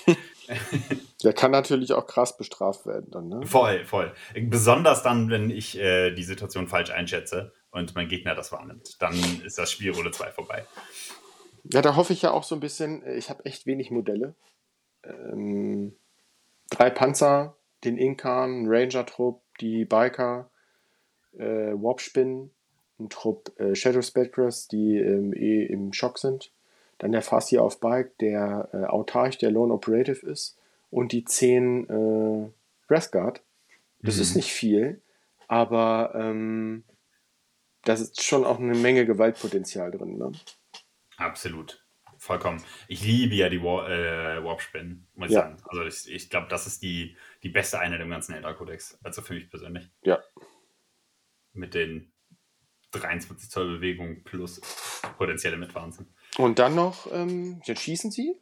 [1.23, 3.29] Der kann natürlich auch krass bestraft werden dann.
[3.29, 3.45] Ne?
[3.45, 4.13] Voll, voll.
[4.35, 9.01] Besonders dann, wenn ich äh, die Situation falsch einschätze und mein Gegner das wahrnimmt.
[9.01, 10.65] Dann ist das Spiel Runde 2 vorbei.
[11.71, 14.35] Ja, da hoffe ich ja auch so ein bisschen, äh, ich habe echt wenig Modelle.
[15.05, 15.95] Ähm,
[16.69, 17.55] drei Panzer,
[17.85, 20.51] den Inkan, Ranger-Trupp, die Biker,
[21.37, 22.51] äh, Warpspin,
[22.99, 26.51] ein Trupp äh, Shadow Spectres, die ähm, eh im Schock sind.
[26.99, 30.57] Dann der Fast auf Bike, der äh, autarch, der Lone Operative ist.
[30.89, 32.49] Und die zehn äh,
[32.87, 33.41] Breathguard.
[34.01, 34.21] Das Mhm.
[34.21, 35.01] ist nicht viel,
[35.47, 36.83] aber ähm,
[37.83, 40.17] da ist schon auch eine Menge Gewaltpotenzial drin.
[40.17, 40.31] Ne?
[41.17, 41.83] Absolut.
[42.19, 42.63] Vollkommen.
[42.87, 45.41] Ich liebe ja die War, äh, Warp-Spin, muss ich Ja.
[45.41, 45.57] sagen.
[45.67, 48.97] Also ich, ich glaube, das ist die, die beste Einheit im ganzen Elder-Kodex.
[49.03, 49.87] Also für mich persönlich.
[50.03, 50.19] Ja.
[51.53, 52.11] Mit den
[52.91, 54.61] 23 Zoll Bewegung plus
[55.17, 56.07] potenzielle Mitwahnsinn.
[56.37, 58.39] Und dann noch, ähm, jetzt schießen sie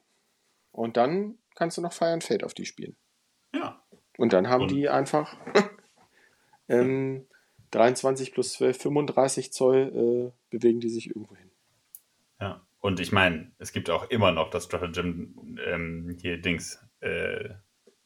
[0.72, 2.96] und dann kannst du noch Fire and Fate auf die spielen.
[3.54, 3.82] Ja.
[4.18, 5.36] Und dann haben Und- die einfach
[6.68, 7.28] ähm,
[7.72, 11.52] 23 plus 12, 35 Zoll äh, bewegen die sich irgendwo hin.
[12.40, 12.66] Ja.
[12.80, 17.50] Und ich meine, es gibt auch immer noch das Stratagem, ähm, hier Dings, äh,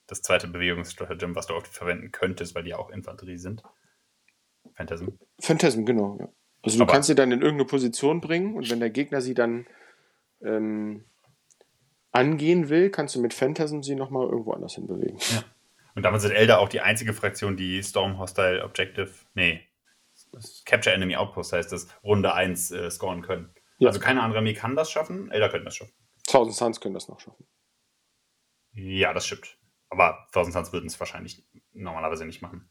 [0.07, 3.61] das zweite Bewegungsstratagem, was du auch verwenden könntest, weil die auch Infanterie sind.
[4.73, 5.09] Phantasm.
[5.39, 6.17] Phantasm, genau.
[6.19, 6.29] Ja.
[6.61, 9.33] Also du Aber- kannst sie dann in irgendeine Position bringen und wenn der Gegner sie
[9.33, 9.65] dann
[10.41, 11.05] ähm,
[12.11, 15.17] angehen will, kannst du mit Phantasm sie nochmal irgendwo anders hin bewegen.
[15.31, 15.43] Ja.
[15.95, 19.61] Und damit sind Elder auch die einzige Fraktion, die Storm Hostile Objective, nee,
[20.65, 23.49] Capture Enemy Outpost heißt das, Runde 1 äh, scoren können.
[23.77, 23.87] Ja.
[23.87, 25.93] Also keine andere Armee kann das schaffen, Elder können das schaffen.
[26.27, 27.45] 1000 Suns können das noch schaffen.
[28.73, 29.57] Ja, das stimmt.
[29.89, 31.43] Aber Thousand Suns würden es wahrscheinlich
[31.73, 32.69] normalerweise nicht machen.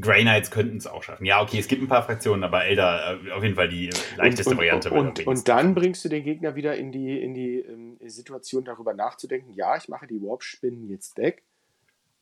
[0.00, 1.26] Grey Knights könnten es auch schaffen.
[1.26, 4.50] Ja, okay, es gibt ein paar Fraktionen, aber Elder äh, auf jeden Fall die leichteste
[4.50, 4.90] und, und, Variante.
[4.90, 8.94] Und, und dann bringst du den Gegner wieder in die, in die ähm, Situation, darüber
[8.94, 11.44] nachzudenken, ja, ich mache die Warp-Spinnen jetzt weg,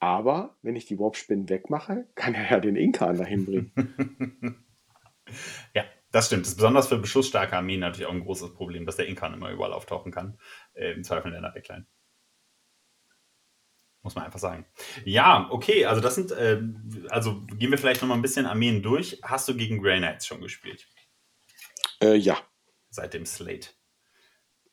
[0.01, 3.73] Aber wenn ich die Warp-Spinnen wegmache, kann er ja den Inkan dahin bringen.
[5.75, 6.43] ja, das stimmt.
[6.43, 9.51] Das ist besonders für beschussstarke Armeen natürlich auch ein großes Problem, dass der Inkan immer
[9.51, 10.39] überall auftauchen kann.
[10.75, 11.87] Äh, Im Zweifel in der Backline.
[14.07, 14.65] Muss man einfach sagen.
[15.05, 16.63] Ja, okay, also das sind, äh,
[17.09, 19.19] also gehen wir vielleicht nochmal ein bisschen Armeen durch.
[19.25, 20.87] Hast du gegen Grey Knights schon gespielt?
[22.01, 22.39] Äh, ja.
[22.89, 23.71] Seit dem Slate.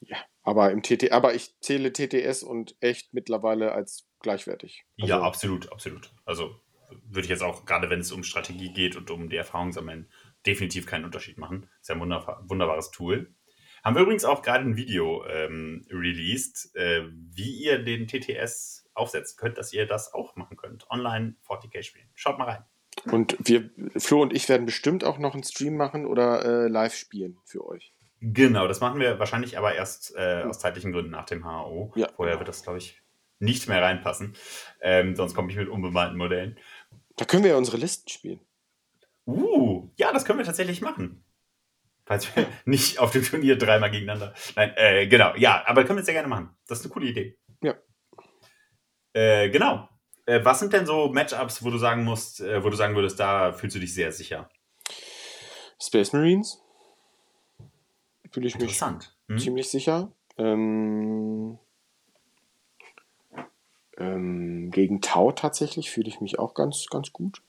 [0.01, 4.85] Ja, aber im TT, aber ich zähle TTS und echt mittlerweile als gleichwertig.
[4.99, 6.13] Also, ja, absolut, absolut.
[6.25, 6.61] Also
[7.05, 10.11] würde ich jetzt auch, gerade wenn es um Strategie geht und um die Erfahrung sammeln,
[10.45, 11.71] definitiv keinen Unterschied machen.
[11.81, 13.33] Ist ja ein wunderbar, wunderbares Tool.
[13.83, 19.37] Haben wir übrigens auch gerade ein Video ähm, released, äh, wie ihr den TTS aufsetzen
[19.37, 20.89] könnt, dass ihr das auch machen könnt.
[20.89, 22.09] Online 40k spielen.
[22.15, 22.63] Schaut mal rein.
[23.11, 26.95] Und wir, Flo und ich werden bestimmt auch noch einen Stream machen oder äh, live
[26.95, 27.93] spielen für euch.
[28.21, 31.91] Genau, das machen wir wahrscheinlich aber erst äh, aus zeitlichen Gründen nach dem HAO.
[31.95, 33.01] Ja, Vorher wird das, glaube ich,
[33.39, 34.35] nicht mehr reinpassen.
[34.79, 36.57] Ähm, sonst komme ich mit unbemalten Modellen.
[37.17, 38.39] Da können wir ja unsere Listen spielen.
[39.25, 41.25] Uh, ja, das können wir tatsächlich machen.
[42.05, 44.33] Falls wir nicht auf dem Turnier dreimal gegeneinander.
[44.55, 46.49] Nein, äh, genau, ja, aber können wir sehr gerne machen.
[46.67, 47.37] Das ist eine coole Idee.
[49.13, 49.87] Äh, genau.
[50.25, 53.19] Äh, was sind denn so Matchups, wo du sagen musst, äh, wo du sagen würdest,
[53.19, 54.49] da fühlst du dich sehr sicher?
[55.81, 56.61] Space Marines.
[58.31, 59.37] Fühle ich mich hm?
[59.37, 60.11] ziemlich sicher.
[60.37, 61.59] Ähm,
[63.97, 67.43] ähm, gegen Tau tatsächlich fühle ich mich auch ganz, ganz gut.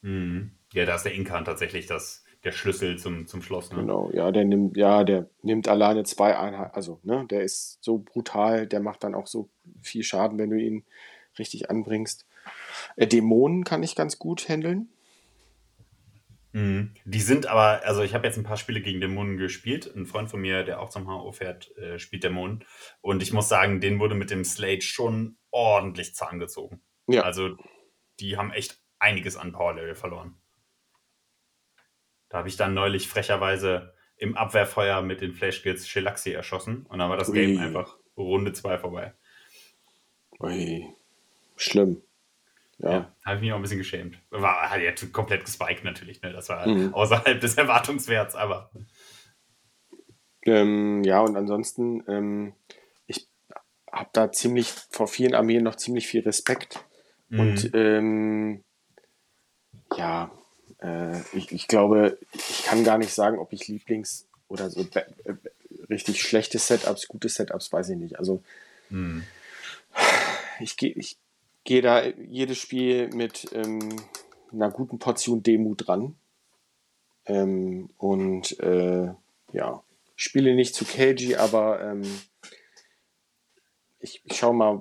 [0.00, 0.52] Mhm.
[0.72, 3.72] Ja, da ist der Inkan tatsächlich das, der Schlüssel zum, zum Schloss.
[3.72, 3.80] Ne?
[3.80, 7.98] Genau, ja, der nimmt, ja, der nimmt alleine zwei Einheiten, also, ne, der ist so
[7.98, 9.50] brutal, der macht dann auch so
[9.82, 10.84] viel Schaden, wenn du ihn
[11.40, 12.24] richtig anbringst.
[12.94, 14.88] Äh, Dämonen kann ich ganz gut handeln.
[16.52, 16.94] Mhm.
[17.04, 19.92] Die sind aber, also ich habe jetzt ein paar Spiele gegen Dämonen gespielt.
[19.94, 22.64] Ein Freund von mir, der auch zum HO fährt, äh, spielt Dämonen.
[23.00, 26.80] Und ich muss sagen, den wurde mit dem Slate schon ordentlich Zahn gezogen.
[27.08, 27.22] Ja.
[27.22, 27.56] Also
[28.20, 30.36] die haben echt einiges an Power-Level verloren.
[32.28, 37.10] Da habe ich dann neulich frecherweise im Abwehrfeuer mit den Flashkills Shelaxi erschossen und dann
[37.10, 37.34] war das Ui.
[37.34, 39.12] Game einfach Runde 2 vorbei.
[40.40, 40.86] Ui.
[41.56, 42.02] Schlimm.
[42.78, 42.90] Ja.
[42.90, 44.18] ja habe ich mich auch ein bisschen geschämt.
[44.30, 46.32] War halt ja komplett gespiked natürlich, ne?
[46.32, 46.92] Das war mhm.
[46.94, 48.70] außerhalb des Erwartungswerts, aber.
[50.42, 52.54] Ähm, ja, und ansonsten, ähm,
[53.06, 53.28] ich
[53.90, 56.84] habe da ziemlich vor vielen Armeen noch ziemlich viel Respekt.
[57.28, 57.40] Mhm.
[57.40, 58.64] Und ähm,
[59.96, 60.30] ja,
[60.86, 65.04] äh, ich, ich glaube, ich kann gar nicht sagen, ob ich Lieblings- oder so äh,
[65.90, 68.18] richtig schlechte Setups, gute Setups, weiß ich nicht.
[68.18, 68.42] Also
[68.90, 69.24] mhm.
[70.60, 71.16] ich gehe ich
[71.64, 73.96] geh da jedes Spiel mit ähm,
[74.52, 76.14] einer guten Portion Demut dran.
[77.26, 79.12] Ähm, und äh,
[79.52, 79.82] ja,
[80.14, 82.02] spiele nicht zu cagey, aber ähm,
[83.98, 84.80] ich, ich schaue mal,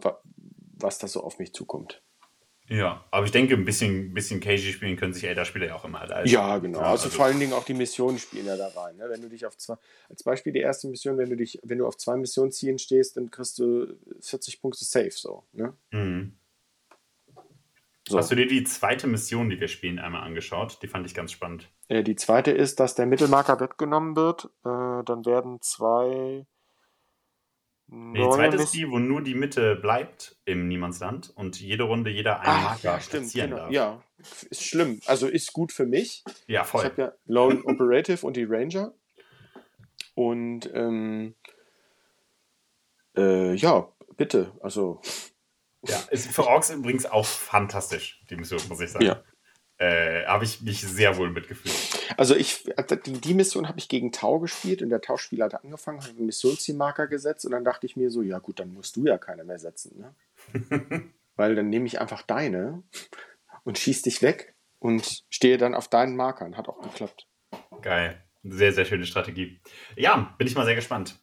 [0.77, 2.03] was da so auf mich zukommt.
[2.67, 6.01] Ja, aber ich denke, ein bisschen, bisschen cagey spielen können sich Elder-Spieler ja auch immer.
[6.01, 6.79] Also, ja, genau.
[6.79, 8.97] Ja, also, also, vor allen Dingen auch die Missionen spielen ja da rein.
[8.97, 9.05] Ne?
[9.07, 9.75] Wenn du dich auf zwei,
[10.09, 13.29] als Beispiel die erste Mission, wenn du dich, wenn du auf zwei Missionszielen stehst, dann
[13.29, 15.43] kriegst du 40 Punkte safe so.
[15.53, 15.73] Ne?
[15.91, 16.33] Mhm.
[18.07, 18.17] So.
[18.17, 20.79] Hast du dir die zweite Mission, die wir spielen, einmal angeschaut?
[20.81, 21.69] Die fand ich ganz spannend.
[21.87, 24.45] Äh, die zweite ist, dass der Mittelmarker weggenommen wird.
[24.63, 26.45] Äh, dann werden zwei
[27.87, 32.09] Nee, die zweite ist die, wo nur die Mitte bleibt im Niemandsland und jede Runde
[32.09, 33.57] jeder einen Ach, Marker ja, stimmt, genau.
[33.57, 33.71] darf.
[33.71, 34.03] Ja,
[34.49, 34.99] ist schlimm.
[35.05, 36.23] Also ist gut für mich.
[36.47, 36.81] Ja, voll.
[36.81, 38.93] Ich habe ja Lone Operative und die Ranger.
[40.15, 41.35] Und ähm,
[43.15, 44.51] äh, ja, bitte.
[44.61, 45.01] Also.
[45.87, 49.05] Ja, ist für Orks übrigens auch fantastisch, die Mission, muss ich sagen.
[49.05, 49.23] Ja
[49.77, 51.75] äh, habe ich mich sehr wohl mitgefühlt.
[52.17, 52.63] Also ich,
[53.05, 56.25] die, die Mission habe ich gegen Tau gespielt und der Tauspieler hat angefangen, hat einen
[56.25, 59.43] Missionszielmarker gesetzt und dann dachte ich mir so, ja gut, dann musst du ja keine
[59.43, 60.15] mehr setzen, ne?
[61.35, 62.83] Weil dann nehme ich einfach deine
[63.65, 66.55] und schieß dich weg und stehe dann auf deinen Markern.
[66.55, 67.27] Hat auch geklappt.
[67.81, 68.23] Geil.
[68.43, 69.59] Sehr, sehr schöne Strategie.
[69.97, 71.19] Ja, bin ich mal sehr gespannt.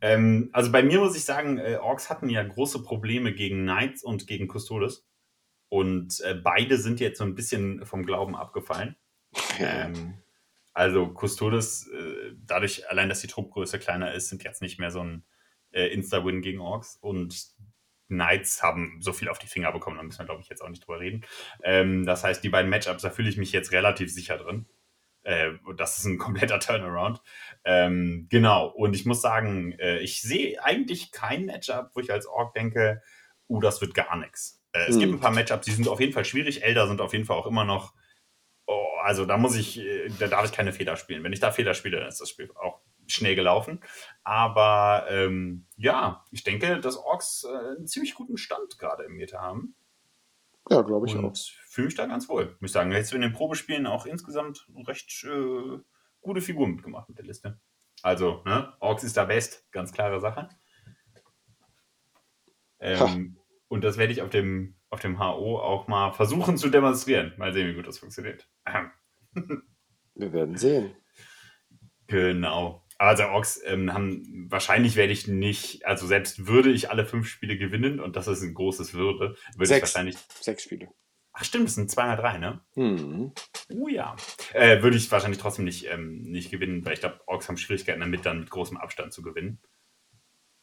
[0.00, 4.02] Ähm, also bei mir muss ich sagen, äh, Orks hatten ja große Probleme gegen Knights
[4.02, 5.04] und gegen Custodes.
[5.72, 8.94] Und äh, beide sind jetzt so ein bisschen vom Glauben abgefallen.
[9.58, 10.18] Ähm,
[10.74, 15.02] also Custodes, äh, dadurch allein, dass die Truppgröße kleiner ist, sind jetzt nicht mehr so
[15.02, 15.24] ein
[15.70, 16.98] äh, Insta-Win gegen Orks.
[17.00, 17.54] Und
[18.08, 20.68] Knights haben so viel auf die Finger bekommen, da müssen wir, glaube ich, jetzt auch
[20.68, 21.24] nicht drüber reden.
[21.62, 24.66] Ähm, das heißt, die beiden Matchups, da fühle ich mich jetzt relativ sicher drin.
[25.22, 27.22] Äh, das ist ein kompletter Turnaround.
[27.64, 32.26] Ähm, genau, und ich muss sagen, äh, ich sehe eigentlich kein Matchup, wo ich als
[32.26, 33.02] Ork denke,
[33.48, 34.61] uh, das wird gar nichts.
[34.72, 35.00] Äh, es hm.
[35.00, 36.62] gibt ein paar Matchups, die sind auf jeden Fall schwierig.
[36.62, 37.94] Elder sind auf jeden Fall auch immer noch.
[38.66, 41.24] Oh, also da muss ich, äh, da darf ich keine Fehler spielen.
[41.24, 43.80] Wenn ich da Fehler spiele, dann ist das Spiel auch schnell gelaufen.
[44.24, 49.40] Aber ähm, ja, ich denke, dass Orks äh, einen ziemlich guten Stand gerade im Meta
[49.40, 49.74] haben.
[50.70, 51.32] Ja, glaube ich auch.
[51.66, 52.92] fühle mich da ganz wohl, muss ich sagen.
[52.92, 55.78] Jetzt in den Probespielen auch insgesamt recht äh,
[56.20, 57.60] gute Figur mitgemacht mit der Liste.
[58.02, 60.48] Also, ne, Orks ist da best, ganz klare Sache.
[62.78, 63.38] Ähm,
[63.72, 67.32] und das werde ich auf dem, auf dem HO auch mal versuchen zu demonstrieren.
[67.38, 68.46] Mal sehen, wie gut das funktioniert.
[70.14, 70.94] Wir werden sehen.
[72.06, 72.86] Genau.
[72.98, 77.56] Also Orks ähm, haben, wahrscheinlich werde ich nicht, also selbst würde ich alle fünf Spiele
[77.56, 79.88] gewinnen, und das ist ein großes Würde, würde Sechs.
[79.88, 80.16] ich wahrscheinlich.
[80.38, 80.88] Sechs Spiele.
[81.32, 82.60] Ach stimmt, es sind 203, ne?
[82.74, 83.32] Mhm.
[83.70, 84.14] Oh ja.
[84.52, 88.00] Äh, würde ich wahrscheinlich trotzdem nicht, ähm, nicht gewinnen, weil ich glaube, Orks haben Schwierigkeiten
[88.00, 89.62] damit, dann mit großem Abstand zu gewinnen.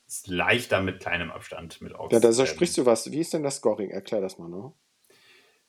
[0.10, 2.12] Ist leichter mit kleinem Abstand mit Orks.
[2.12, 3.12] Ja, da sprichst du was.
[3.12, 3.92] Wie ist denn das Scoring?
[3.92, 4.74] Erklär das mal, ne?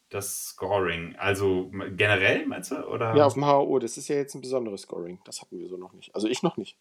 [0.09, 1.15] Das Scoring.
[1.17, 2.77] Also generell, meinst du?
[2.87, 3.15] Oder?
[3.15, 5.21] Ja, auf dem HO, das ist ja jetzt ein besonderes Scoring.
[5.27, 6.15] Das hatten wir so noch nicht.
[6.15, 6.79] Also ich noch nicht.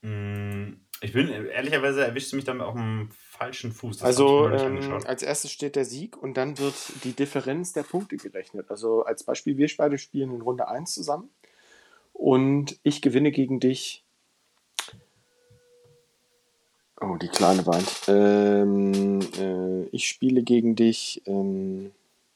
[0.00, 3.98] Mm, Ich bin, ehrlicherweise erwischst du mich dann auf dem falschen Fuß.
[3.98, 8.16] Das Also ähm, als erstes steht der Sieg und dann wird die Differenz der Punkte
[8.16, 8.70] gerechnet.
[8.70, 11.28] Also als Beispiel, wir beide spielen in Runde 1 zusammen
[12.14, 14.06] und ich gewinne gegen dich.
[17.00, 18.02] Oh, die Kleine weint.
[18.08, 21.22] Ähm, äh, ich spiele gegen dich.
[21.26, 21.92] Ähm,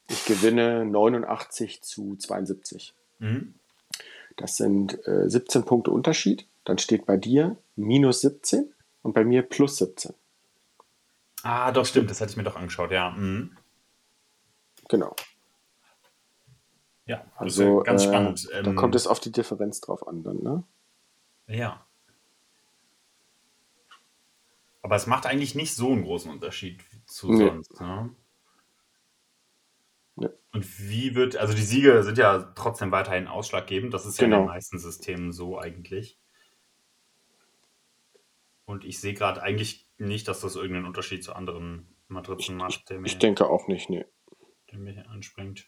[0.08, 2.94] ich gewinne 89 zu 72.
[3.18, 3.54] Mhm.
[4.36, 6.46] Das sind äh, 17 Punkte Unterschied.
[6.64, 8.72] Dann steht bei dir minus 17
[9.02, 10.14] und bei mir plus 17.
[11.42, 13.10] Ah, doch, stimmt, das hatte ich mir doch angeschaut, ja.
[13.10, 13.56] Mhm.
[14.88, 15.14] Genau.
[17.06, 18.48] Ja, Also ganz äh, spannend.
[18.50, 20.64] da Ähm, kommt es auf die Differenz drauf an dann, ne?
[21.46, 21.84] Ja.
[24.84, 27.46] Aber es macht eigentlich nicht so einen großen Unterschied zu Nee.
[27.46, 27.80] sonst.
[27.80, 28.14] Ne?
[30.16, 30.28] Nee.
[30.52, 33.94] Und wie wird, also die Siege sind ja trotzdem weiterhin ausschlaggebend.
[33.94, 34.42] Das ist ja in Genau.
[34.42, 36.18] den meisten Systemen so eigentlich.
[38.66, 43.00] Und ich sehe gerade eigentlich nicht, dass das irgendeinen Unterschied zu anderen Matrizen macht, der
[43.00, 44.04] mir, Ich denke auch nicht, nee.
[44.70, 45.66] der hier anspringt.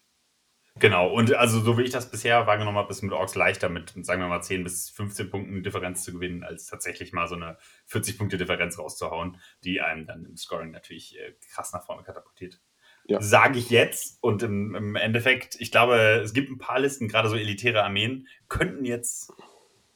[0.79, 3.95] Genau, und also so wie ich das bisher wahrgenommen habe, ist mit Orks leichter mit,
[4.03, 7.57] sagen wir mal, 10 bis 15 Punkten Differenz zu gewinnen, als tatsächlich mal so eine
[7.91, 12.61] 40-Punkte-Differenz rauszuhauen, die einem dann im Scoring natürlich äh, krass nach vorne katapultiert.
[13.07, 13.23] Ja.
[13.23, 14.23] Sage ich jetzt.
[14.23, 18.27] Und im, im Endeffekt, ich glaube, es gibt ein paar Listen, gerade so elitäre Armeen,
[18.49, 19.33] könnten jetzt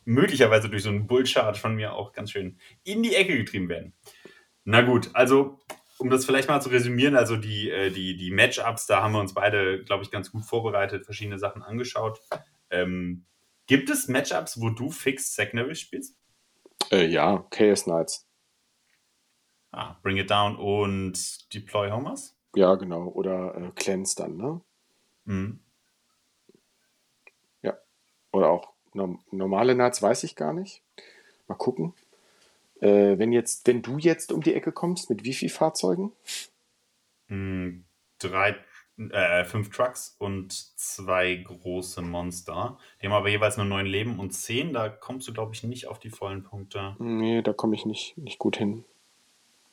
[0.04, 3.92] möglicherweise durch so einen Bullchart von mir auch ganz schön in die Ecke getrieben werden.
[4.64, 5.58] Na gut, also
[6.00, 9.20] um das vielleicht mal zu resümieren, also die, äh, die, die Matchups, da haben wir
[9.20, 12.20] uns beide, glaube ich, ganz gut vorbereitet, verschiedene Sachen angeschaut.
[12.70, 13.26] Ähm,
[13.66, 16.16] gibt es Matchups, wo du fix Secondary spielst?
[16.90, 18.26] Äh, ja, Chaos Knights.
[19.72, 22.36] Ah, Bring It Down und Deploy Homers?
[22.54, 23.08] Ja, genau.
[23.08, 24.60] Oder äh, Cleanse dann, ne?
[25.24, 25.60] Mhm.
[28.32, 30.82] Oder auch norm normale Knights weiß ich gar nicht.
[31.48, 31.94] Mal gucken.
[32.80, 36.12] Äh, wenn, jetzt, wenn du jetzt um die Ecke kommst, mit wie viel Fahrzeugen?
[37.28, 37.80] Mm,
[38.18, 38.56] Drei,
[39.10, 42.78] äh, fünf Trucks und zwei große Monster.
[43.00, 44.72] Die haben aber jeweils nur neun Leben und zehn.
[44.72, 46.96] Da kommst du, glaube ich, nicht auf die vollen Punkte.
[46.98, 48.84] Nee, da komme ich nicht, nicht gut hin.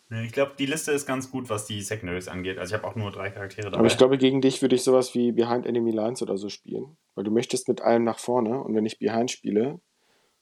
[0.10, 2.58] Ich glaube, die Liste ist ganz gut, was die Secondaries angeht.
[2.58, 3.80] Also ich habe auch nur drei Charaktere dabei.
[3.80, 6.96] Aber ich glaube, gegen dich würde ich sowas wie Behind Enemy Lines oder so spielen.
[7.16, 9.82] Weil du möchtest mit allem nach vorne und wenn ich Behind spiele,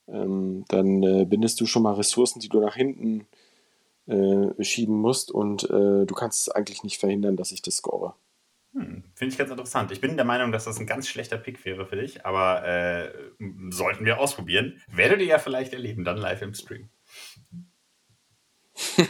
[0.07, 3.27] ähm, dann äh, bindest du schon mal Ressourcen, die du nach hinten
[4.07, 8.13] äh, schieben musst und äh, du kannst es eigentlich nicht verhindern, dass ich das score.
[8.73, 9.91] Hm, Finde ich ganz interessant.
[9.91, 13.11] Ich bin der Meinung, dass das ein ganz schlechter Pick wäre für dich, aber äh,
[13.69, 14.81] sollten wir ausprobieren.
[14.87, 16.89] Werdet ihr ja vielleicht erleben, dann live im Stream.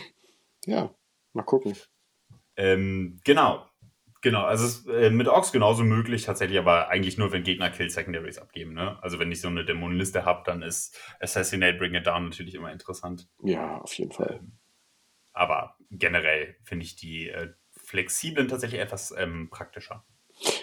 [0.68, 0.90] Ja,
[1.34, 1.76] mal gucken.
[2.58, 3.68] Ähm, genau.
[4.26, 7.70] Genau, also es ist äh, mit Orks genauso möglich, tatsächlich, aber eigentlich nur, wenn Gegner
[7.70, 8.74] Kill Secondaries abgeben.
[8.74, 8.98] Ne?
[9.04, 12.72] Also wenn ich so eine Dämonenliste habe, dann ist Assassinate Bring It Down natürlich immer
[12.72, 13.30] interessant.
[13.44, 14.40] Ja, auf jeden Fall.
[14.40, 14.58] Ähm,
[15.32, 20.04] aber generell finde ich die äh, flexiblen tatsächlich etwas ähm, praktischer.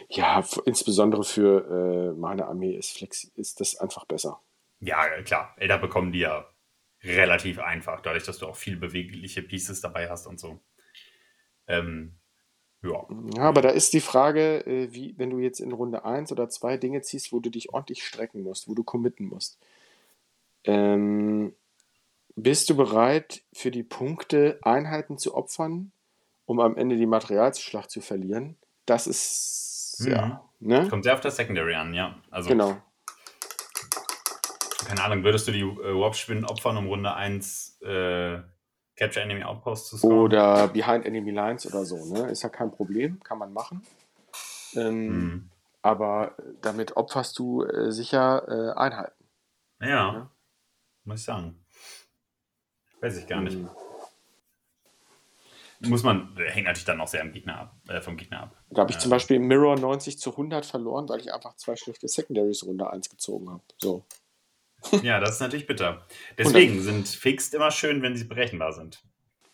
[0.08, 4.42] Ja, insbesondere für äh, meine Armee ist, Flex ist das einfach besser.
[4.80, 5.54] Ja, klar.
[5.56, 6.48] Elder bekommen die ja
[7.04, 10.60] relativ einfach, dadurch, dass du auch viel bewegliche Pieces dabei hast und so.
[11.68, 12.18] Ähm,
[12.82, 13.06] ja.
[13.36, 16.48] Ja, aber da ist die Frage, äh, wie, wenn du jetzt in Runde 1 oder
[16.48, 19.58] 2 Dinge ziehst, wo du dich ordentlich strecken musst, wo du committen musst.
[20.64, 21.54] Ähm,
[22.34, 25.92] bist du bereit, für die Punkte Einheiten zu opfern,
[26.46, 28.56] um am Ende die Materialschlacht zu verlieren?
[28.86, 30.10] Das ist, Mhm.
[30.10, 30.88] ja, ne?
[30.88, 32.16] Kommt sehr auf das Secondary an, ja.
[32.30, 32.76] Also, Genau.
[34.86, 38.38] keine Ahnung, würdest du die äh, Warp-Spinnen opfern, um Runde 1 äh,
[39.02, 40.18] Capture Enemy Outpost zu scoren?
[40.18, 42.30] Oder Behind Enemy Lines oder so, ne?
[42.30, 43.84] Ist ja kein Problem, kann man machen.
[44.74, 45.48] Ähm, Hm.
[45.84, 49.24] Aber damit opferst du äh, sicher äh, Einheiten.
[49.80, 50.30] Ja, Ja.
[51.04, 51.58] muss ich sagen.
[53.00, 53.58] Weiß ich gar nicht.
[53.58, 53.68] Mhm.
[55.88, 58.56] muss man, hängt natürlich dann auch sehr am Gegner ab, äh, vom Gegner ab.
[58.70, 61.74] Da habe ich zum Beispiel im Mirror 90 zu 100 verloren, weil ich einfach zwei
[61.74, 63.62] schlechte Secondaries Runde 1 gezogen habe.
[63.78, 64.04] So.
[65.02, 66.06] Ja, das ist natürlich bitter.
[66.38, 69.02] Deswegen sind Fixed immer schön, wenn sie berechenbar sind.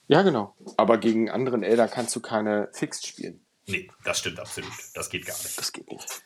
[0.07, 0.57] Ja, genau.
[0.77, 3.47] Aber gegen anderen Elder kannst du keine Fixed spielen.
[3.67, 4.73] Nee, das stimmt absolut.
[4.95, 5.59] Das geht gar nicht.
[5.59, 6.23] Das geht nicht.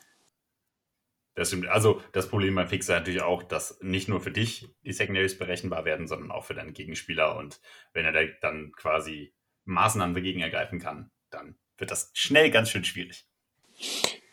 [1.34, 1.66] Das stimmt.
[1.66, 5.84] Also das Problem beim Fixer natürlich auch, dass nicht nur für dich die Secondaries berechenbar
[5.84, 7.36] werden, sondern auch für deinen Gegenspieler.
[7.36, 7.60] Und
[7.92, 9.34] wenn er dann quasi
[9.64, 13.26] Maßnahmen dagegen ergreifen kann, dann wird das schnell ganz schön schwierig.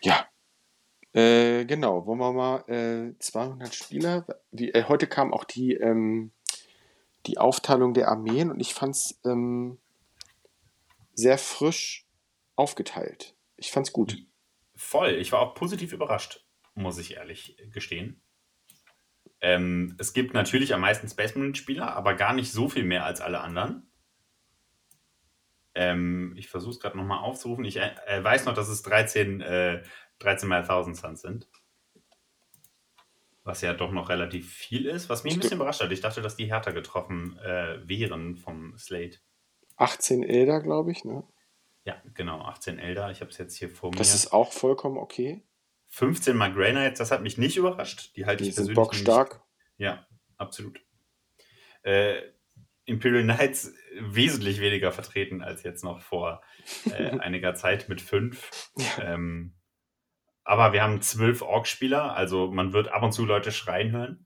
[0.01, 0.27] Ja.
[1.13, 4.25] Äh, genau, wollen wir mal äh, 200 Spieler.
[4.51, 6.31] Die, äh, heute kam auch die, ähm,
[7.25, 9.79] die Aufteilung der Armeen und ich fand es ähm,
[11.13, 12.05] sehr frisch
[12.55, 13.35] aufgeteilt.
[13.57, 14.17] Ich fand es gut.
[14.75, 15.15] Voll.
[15.15, 16.45] Ich war auch positiv überrascht,
[16.75, 18.21] muss ich ehrlich gestehen.
[19.41, 23.21] Ähm, es gibt natürlich am meisten Space Marine-Spieler, aber gar nicht so viel mehr als
[23.21, 23.89] alle anderen.
[25.75, 27.63] Ähm, ich versuche es gerade nochmal aufzurufen.
[27.63, 29.83] Ich äh, weiß noch, dass es 13, äh,
[30.19, 31.47] 13 mal 1000 Suns sind.
[33.43, 35.09] Was ja doch noch relativ viel ist.
[35.09, 35.91] Was mich ein bisschen überrascht hat.
[35.91, 39.19] Ich dachte, dass die härter getroffen äh, wären vom Slate.
[39.77, 41.23] 18 Elder, glaube ich, ne?
[41.85, 43.09] Ja, genau, 18 Elder.
[43.11, 43.97] Ich habe es jetzt hier vor mir.
[43.97, 45.41] Das ist auch vollkommen okay.
[45.87, 48.15] 15 mal Grey das hat mich nicht überrascht.
[48.15, 49.33] Die halte Die ich sind persönlich bockstark.
[49.77, 49.87] Nicht.
[49.87, 50.07] Ja,
[50.37, 50.79] absolut.
[51.81, 52.21] Äh,
[52.85, 56.41] Imperial Knights wesentlich weniger vertreten als jetzt noch vor
[56.91, 58.51] äh, einiger Zeit mit fünf.
[59.01, 59.55] Ähm,
[60.49, 64.25] aber wir haben zwölf Orc-Spieler, also man wird ab und zu Leute schreien hören.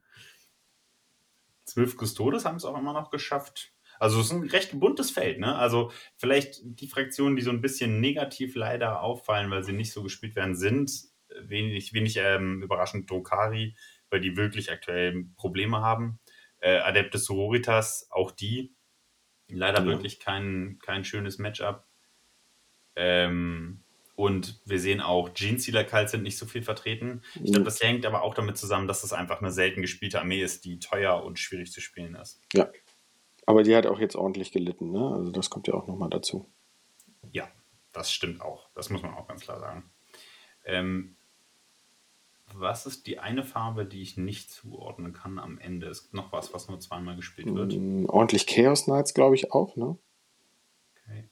[1.66, 3.74] Zwölf Custodes haben es auch immer noch geschafft.
[4.00, 5.54] Also es ist ein recht buntes Feld, ne?
[5.54, 10.02] Also vielleicht die Fraktionen, die so ein bisschen negativ leider auffallen, weil sie nicht so
[10.02, 10.94] gespielt werden, sind
[11.42, 13.76] wenig, wenig ähm, überraschend Drokari,
[14.10, 16.22] weil die wirklich aktuell Probleme haben.
[16.60, 18.74] Äh, Adeptus Sororitas, auch die.
[19.50, 19.86] Leider ja.
[19.88, 21.86] wirklich kein, kein schönes Matchup.
[22.96, 23.83] Ähm,
[24.16, 27.24] und wir sehen auch, Genestealer Kalt sind nicht so viel vertreten.
[27.36, 30.42] Ich glaube, das hängt aber auch damit zusammen, dass das einfach eine selten gespielte Armee
[30.42, 32.40] ist, die teuer und schwierig zu spielen ist.
[32.54, 32.70] Ja.
[33.46, 35.16] Aber die hat auch jetzt ordentlich gelitten, ne?
[35.16, 36.50] Also das kommt ja auch nochmal dazu.
[37.32, 37.50] Ja,
[37.92, 38.70] das stimmt auch.
[38.76, 39.92] Das muss man auch ganz klar sagen.
[40.64, 41.16] Ähm,
[42.54, 45.88] was ist die eine Farbe, die ich nicht zuordnen kann am Ende?
[45.88, 47.74] Es gibt noch was, was nur zweimal gespielt wird.
[47.74, 49.98] Mm, ordentlich Chaos Knights, glaube ich, auch, ne?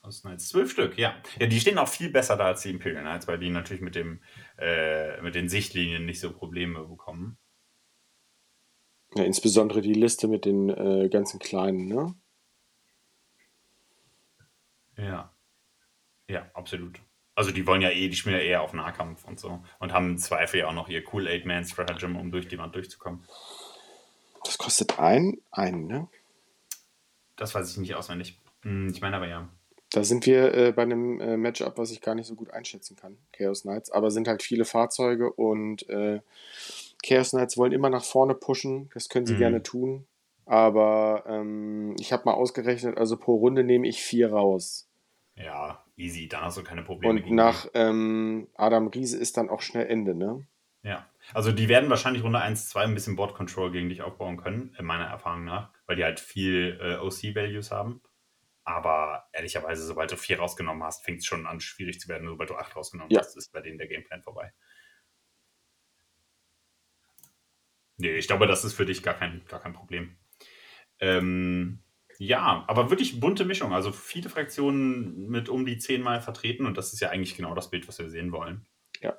[0.02, 1.16] Chaos Knights, zwölf Stück, ja.
[1.40, 3.96] Ja, die stehen auch viel besser da als die Imperial Knights, weil die natürlich mit,
[3.96, 4.22] dem,
[4.58, 7.38] äh, mit den Sichtlinien nicht so Probleme bekommen.
[9.16, 12.16] Ja, insbesondere die Liste mit den äh, ganzen kleinen, ne?
[14.98, 15.34] Ja.
[16.28, 17.00] Ja, absolut.
[17.36, 19.64] Also die wollen ja eh, die spielen ja eher auf Nahkampf und so.
[19.80, 22.58] Und haben im Zweifel ja auch noch ihr Cool Eight Man Stratagem, um durch die
[22.58, 23.26] Wand durchzukommen.
[24.44, 26.08] Das kostet ein, einen, ne?
[27.36, 28.40] Das weiß ich nicht auswendig.
[28.62, 29.50] Hm, ich meine aber ja.
[29.92, 32.96] Da sind wir äh, bei einem äh, Matchup, was ich gar nicht so gut einschätzen
[32.96, 33.18] kann.
[33.34, 33.92] Chaos Knights.
[33.92, 36.22] Aber sind halt viele Fahrzeuge und äh,
[37.04, 38.90] Chaos Knights wollen immer nach vorne pushen.
[38.94, 39.40] Das können sie mhm.
[39.40, 40.06] gerne tun.
[40.46, 44.90] Aber ähm, ich habe mal ausgerechnet, also pro Runde nehme ich vier raus.
[45.36, 47.22] Ja, easy, da hast du keine Probleme.
[47.22, 50.46] Und nach ähm, Adam Riese ist dann auch schnell Ende, ne?
[50.84, 54.38] Ja, also die werden wahrscheinlich Runde 1, 2 ein bisschen Board Control gegen dich aufbauen
[54.38, 58.02] können, in meiner Erfahrung nach, weil die halt viel äh, OC-Values haben.
[58.72, 62.28] Aber ehrlicherweise, sobald du 4 rausgenommen hast, fängt es schon an, schwierig zu werden.
[62.28, 63.20] Sobald du 8 rausgenommen ja.
[63.20, 64.54] hast, ist bei denen der Gameplan vorbei.
[67.98, 70.18] Nee, ich glaube, das ist für dich gar kein, gar kein Problem.
[71.00, 71.84] Ähm,
[72.18, 73.74] ja, aber wirklich bunte Mischung.
[73.74, 77.70] Also viele Fraktionen mit um die zehnmal vertreten und das ist ja eigentlich genau das
[77.70, 78.66] Bild, was wir sehen wollen.
[79.02, 79.18] Ja.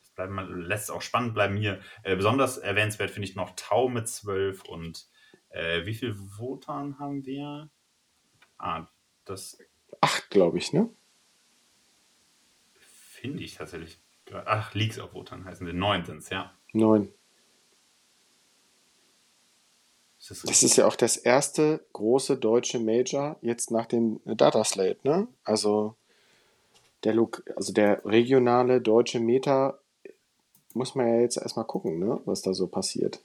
[0.00, 1.80] Das bleiben, lässt es auch spannend bleiben hier.
[2.02, 5.06] Äh, besonders erwähnenswert finde ich noch Tau mit zwölf und
[5.50, 7.70] äh, wie viel Votan haben wir?
[8.58, 8.86] Ah,
[9.24, 9.58] das.
[10.00, 10.88] Acht, glaube ich, ne?
[12.74, 13.98] Finde ich tatsächlich.
[14.32, 15.72] Ach, Leaks auf Votan heißen sie.
[15.72, 16.52] Neun sind es, ja.
[16.72, 17.12] Neun.
[20.28, 24.98] Das, das ist ja auch das erste große deutsche Major jetzt nach dem Data Slate,
[25.04, 25.28] ne?
[25.44, 25.94] Also
[27.04, 27.14] der,
[27.54, 29.78] also der regionale deutsche Meta
[30.74, 32.20] muss man ja jetzt erstmal gucken, ne?
[32.24, 33.20] was da so passiert.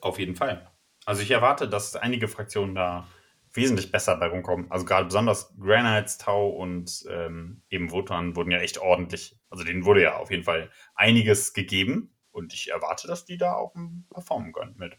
[0.00, 0.70] Auf jeden Fall.
[1.04, 3.08] Also ich erwarte, dass einige Fraktionen da
[3.54, 4.70] wesentlich besser bei rumkommen.
[4.70, 9.84] Also gerade besonders Granites, Tau und ähm, eben Wotan wurden ja echt ordentlich, also denen
[9.84, 13.74] wurde ja auf jeden Fall einiges gegeben und ich erwarte, dass die da auch
[14.10, 14.96] performen können mit.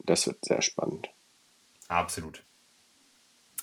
[0.00, 1.08] Das wird sehr spannend.
[1.88, 2.44] Absolut.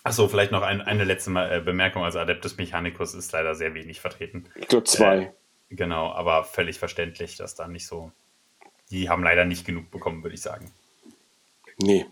[0.03, 2.03] Achso, vielleicht noch ein, eine letzte Mal, äh, Bemerkung.
[2.03, 4.45] Also Adeptus Mechanicus ist leider sehr wenig vertreten.
[4.55, 5.17] Ich glaube zwei.
[5.17, 5.31] Äh,
[5.75, 8.11] genau, aber völlig verständlich, dass da nicht so.
[8.89, 10.71] Die haben leider nicht genug bekommen, würde ich sagen.
[11.82, 12.05] Nee.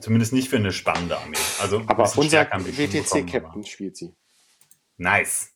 [0.00, 1.36] Zumindest nicht für eine spannende Armee.
[1.60, 4.14] Also aber unser WTC-Captain spielt sie.
[4.96, 5.54] Nice.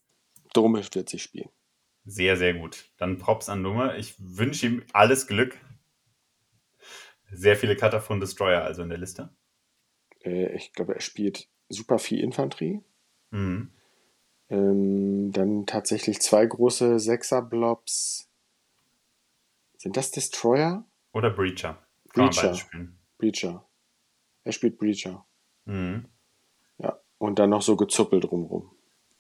[0.52, 1.50] Dumme wird sie spielen.
[2.04, 2.90] Sehr, sehr gut.
[2.96, 3.96] Dann Props an Nummer.
[3.96, 5.56] Ich wünsche ihm alles Glück.
[7.30, 9.30] Sehr viele Cutter von Destroyer also in der Liste.
[10.24, 12.80] Äh, ich glaube, er spielt super viel Infanterie.
[13.30, 13.70] Mhm.
[14.48, 18.28] Ähm, dann tatsächlich zwei große Sechser-Blobs.
[19.76, 20.84] Sind das Destroyer?
[21.12, 21.78] Oder Breacher.
[22.12, 22.58] Breacher.
[23.20, 23.68] Breacher.
[24.44, 25.26] Er spielt Breacher.
[25.66, 26.06] Mhm.
[26.78, 28.70] Ja, und dann noch so gezuppelt drumrum.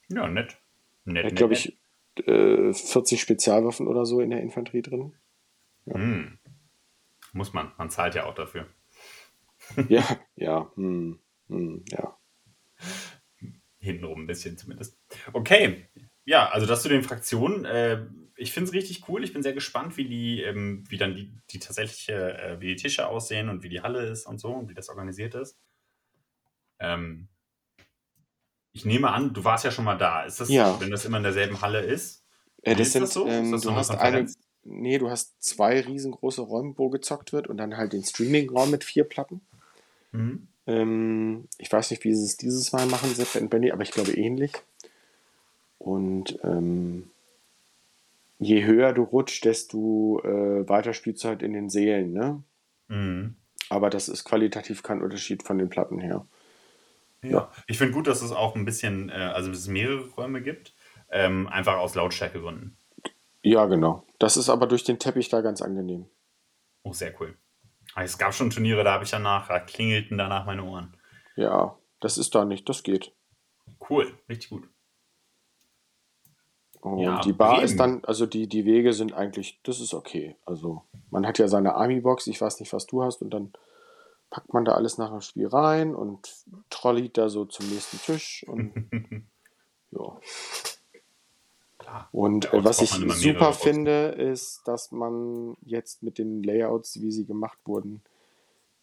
[0.08, 0.56] Ja, nett.
[1.04, 1.78] Nett, er hat, glaube ich,
[2.16, 5.14] äh, 40 Spezialwaffen oder so in der Infanterie drin.
[5.84, 5.98] Ja.
[5.98, 6.38] Mhm.
[7.32, 7.72] Muss man.
[7.78, 8.66] Man zahlt ja auch dafür.
[9.88, 12.16] ja, ja, hm, hm, ja.
[13.78, 14.98] Hintenrum ein bisschen zumindest.
[15.32, 15.86] Okay,
[16.24, 17.64] ja, also das zu den Fraktionen.
[17.64, 18.06] Äh,
[18.36, 19.22] ich finde es richtig cool.
[19.22, 22.76] Ich bin sehr gespannt, wie die, ähm, wie dann die, die tatsächliche, äh, wie die
[22.76, 25.58] Tische aussehen und wie die Halle ist und so und wie das organisiert ist.
[26.78, 27.28] Ähm,
[28.72, 30.24] ich nehme an, du warst ja schon mal da.
[30.24, 30.80] Ist das, ja.
[30.80, 32.24] wenn das immer in derselben Halle ist?
[32.62, 33.26] Äh, das ist sind, das so?
[33.26, 34.26] Ähm, das du hast eine,
[34.64, 38.84] nee, du hast zwei riesengroße Räume, wo gezockt wird und dann halt den Streaming-Raum mit
[38.84, 39.40] vier Platten.
[40.12, 40.48] Mhm.
[40.66, 43.90] Ähm, ich weiß nicht, wie sie es dieses Mal machen, Sepp und Benny, aber ich
[43.90, 44.52] glaube ähnlich.
[45.80, 47.10] Und ähm,
[48.38, 52.42] je höher du rutschst, desto äh, weiter spielst du halt in den Seelen, ne?
[52.88, 53.36] Mhm.
[53.70, 56.26] Aber das ist qualitativ kein Unterschied von den Platten her.
[57.22, 57.52] Ja, ja.
[57.66, 60.74] ich finde gut, dass es auch ein bisschen, äh, also dass es mehrere Räume gibt,
[61.10, 62.76] ähm, einfach aus Lautstärkegründen.
[63.42, 64.06] Ja, genau.
[64.18, 66.04] Das ist aber durch den Teppich da ganz angenehm.
[66.82, 67.38] Oh, sehr cool.
[67.96, 70.94] Es gab schon Turniere, da habe ich danach, da klingelten danach meine Ohren.
[71.36, 73.12] Ja, das ist da nicht, das geht.
[73.88, 74.68] Cool, richtig gut.
[76.80, 77.64] Und ja, die Bar Bremen.
[77.64, 80.36] ist dann, also die, die Wege sind eigentlich, das ist okay.
[80.46, 83.52] Also man hat ja seine Army-Box, ich weiß nicht, was du hast, und dann
[84.30, 86.32] packt man da alles nach dem Spiel rein und
[86.70, 88.72] trolliert da so zum nächsten Tisch und
[89.90, 90.18] ja.
[92.12, 97.26] Und äh, was ich super finde, ist, dass man jetzt mit den Layouts, wie sie
[97.26, 98.02] gemacht wurden,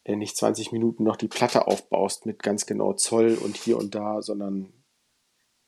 [0.04, 3.94] äh, nicht 20 Minuten noch die Platte aufbaust mit ganz genau Zoll und hier und
[3.94, 4.72] da, sondern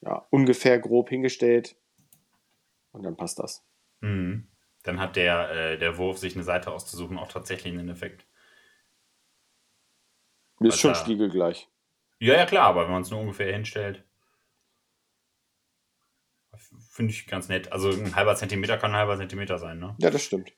[0.02, 1.76] ja, ungefähr grob hingestellt
[2.92, 3.64] und dann passt das.
[4.00, 4.48] Mhm.
[4.82, 8.26] Dann hat der, äh, der Wurf, sich eine Seite auszusuchen, auch tatsächlich einen Effekt.
[10.60, 11.68] Ist schon spiegelgleich.
[12.18, 14.04] Ja, ja, klar, aber wenn man es nur ungefähr hinstellt.
[16.90, 17.72] Finde ich ganz nett.
[17.72, 19.96] Also ein halber Zentimeter kann ein halber Zentimeter sein, ne?
[19.98, 20.52] Ja, das stimmt.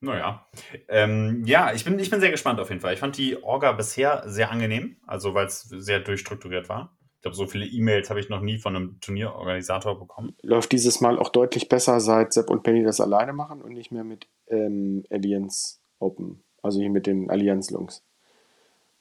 [0.00, 0.46] Naja.
[0.88, 2.94] Ähm, ja, ich bin, ich bin sehr gespannt auf jeden Fall.
[2.94, 6.95] Ich fand die Orga bisher sehr angenehm, also weil es sehr durchstrukturiert war.
[7.26, 10.36] Ich glaube, so viele E-Mails habe ich noch nie von einem Turnierorganisator bekommen.
[10.42, 13.90] Läuft dieses Mal auch deutlich besser, seit Sepp und Penny das alleine machen und nicht
[13.90, 16.44] mehr mit ähm, Allianz Open.
[16.62, 18.04] Also hier mit den Allianz-Lungs.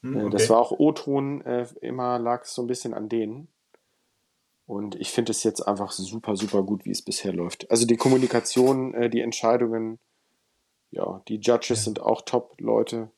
[0.01, 0.29] Hm, äh, okay.
[0.31, 3.47] Das war auch O-Ton, äh, immer lag es so ein bisschen an denen.
[4.65, 7.69] Und ich finde es jetzt einfach super, super gut, wie es bisher läuft.
[7.69, 9.99] Also die Kommunikation, äh, die Entscheidungen,
[10.89, 11.75] ja, die Judges ja.
[11.75, 13.11] sind auch Top-Leute.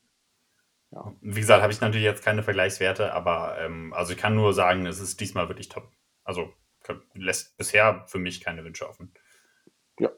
[0.92, 1.14] Ja.
[1.22, 4.86] Wie gesagt, habe ich natürlich jetzt keine Vergleichswerte, aber ähm, also ich kann nur sagen,
[4.86, 5.92] es ist diesmal wirklich top.
[6.24, 6.50] Also
[7.14, 9.12] lässt bisher für mich keine Wünsche offen.
[10.00, 10.10] Ja,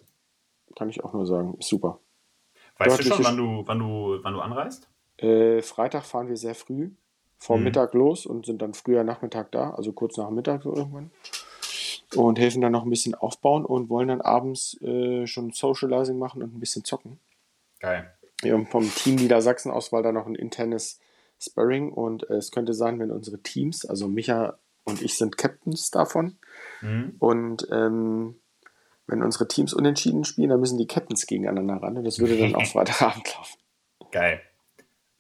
[0.76, 1.56] kann ich auch nur sagen.
[1.58, 2.00] Ist super.
[2.78, 4.90] Weißt Deutliche du schon, wann du, wann du, wann du anreist?
[5.18, 6.92] Äh, Freitag fahren wir sehr früh
[7.38, 7.66] vor mhm.
[7.66, 11.12] Mittag los und sind dann früher Nachmittag da, also kurz nach Mittag irgendwann.
[12.16, 16.42] Und helfen dann noch ein bisschen aufbauen und wollen dann abends äh, schon Socializing machen
[16.42, 17.20] und ein bisschen zocken.
[17.80, 18.12] Geil.
[18.42, 21.00] Wir haben vom Team Niedersachsen aus war da noch ein internes
[21.40, 25.92] Sparring und äh, es könnte sein, wenn unsere Teams, also Micha und ich sind Captains
[25.92, 26.38] davon.
[26.82, 27.16] Mhm.
[27.20, 28.40] Und ähm,
[29.08, 32.56] wenn unsere Teams unentschieden spielen, dann müssen die Captains gegeneinander ran und das würde dann
[32.56, 33.60] auch Freitagabend laufen.
[34.12, 34.42] Geil.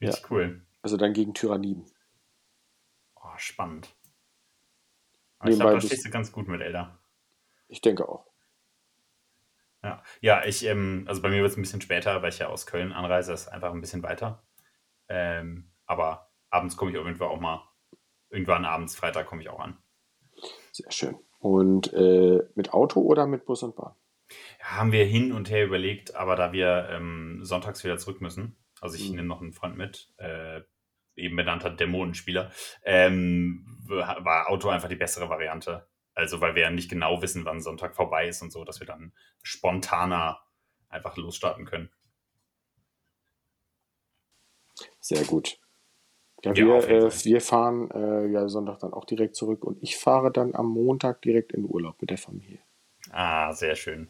[0.01, 0.27] Richtig ja.
[0.29, 0.61] cool.
[0.81, 1.85] Also dann gegen Tyranniden
[3.39, 3.95] spannend.
[5.39, 6.99] Aber ich glaube, da stehst du ganz gut mit Elda.
[7.67, 8.28] Ich denke auch.
[9.83, 12.47] Ja, ja ich, ähm, also bei mir wird es ein bisschen später, weil ich ja
[12.47, 14.43] aus Köln anreise, ist einfach ein bisschen weiter.
[15.07, 17.67] Ähm, aber abends komme ich auf jeden Fall auch mal,
[18.29, 19.77] irgendwann abends, Freitag komme ich auch an.
[20.71, 21.17] Sehr schön.
[21.39, 23.95] Und äh, mit Auto oder mit Bus und Bahn?
[24.59, 28.57] Ja, haben wir hin und her überlegt, aber da wir ähm, sonntags wieder zurück müssen,
[28.81, 29.15] also ich mhm.
[29.15, 30.61] nehme noch einen Freund mit, äh,
[31.15, 32.51] eben benannter Dämonenspieler,
[32.83, 35.87] ähm, war Auto einfach die bessere Variante.
[36.19, 38.87] Also, weil wir ja nicht genau wissen, wann Sonntag vorbei ist und so, dass wir
[38.87, 40.41] dann spontaner
[40.89, 41.89] einfach losstarten können.
[44.99, 45.59] Sehr gut.
[46.43, 49.97] Ja, ja wir, äh, wir fahren äh, ja Sonntag dann auch direkt zurück und ich
[49.97, 52.59] fahre dann am Montag direkt in Urlaub mit der Familie.
[53.11, 54.09] Ah, sehr schön.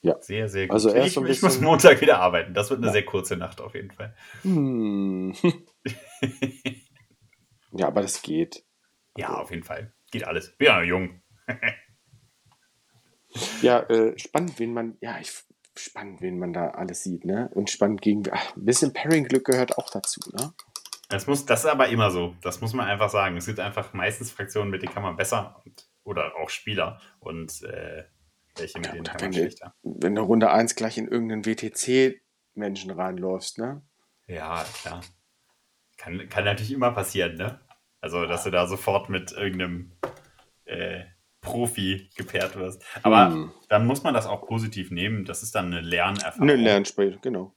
[0.00, 0.16] Ja.
[0.20, 0.74] Sehr, sehr gut.
[0.74, 2.54] Also erst ich, ich muss Montag wieder arbeiten.
[2.54, 2.92] Das wird eine Ja.
[2.92, 4.14] sehr kurze Nacht auf jeden Fall.
[4.42, 5.34] Hm.
[7.72, 8.64] ja, aber das geht.
[9.16, 9.92] ja, auf jeden Fall.
[10.10, 10.54] Geht alles.
[10.60, 11.22] Ja, jung.
[13.62, 15.32] Ja, äh, spannend, wen man, ja, ich,
[15.76, 17.50] spannend, wen man da alles sieht, ne?
[17.54, 20.52] Und spannend gegen, ach, ein bisschen Pairing-Glück gehört auch dazu, ne?
[21.08, 22.34] Das, muss, das ist aber immer so.
[22.42, 23.36] Das muss man einfach sagen.
[23.36, 27.62] Es gibt einfach meistens Fraktionen, mit denen kann man besser und, oder auch Spieler und
[27.62, 28.04] äh,
[28.56, 29.74] welche mit Ja, denen kann wenn man schlechter.
[29.82, 33.82] Wenn du Runde 1 gleich in irgendeinen WTC-Menschen reinläufst, ne?
[34.26, 35.02] Ja, klar.
[35.96, 37.60] Kann, kann natürlich immer passieren, ne?
[38.00, 39.92] Also, dass du da sofort mit irgendeinem
[40.64, 41.04] äh,
[41.40, 42.82] Profi gepaart wirst.
[43.02, 43.52] Aber Hm.
[43.68, 45.24] dann muss man das auch positiv nehmen.
[45.24, 46.42] Das ist dann eine Lernerfahrung.
[46.42, 47.54] Eine Lernspiel, genau.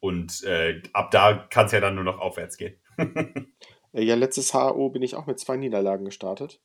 [0.00, 2.76] Und äh, ab da kann es ja dann nur noch aufwärts gehen.
[3.94, 6.60] Äh, Ja, letztes HO bin ich auch mit zwei Niederlagen gestartet.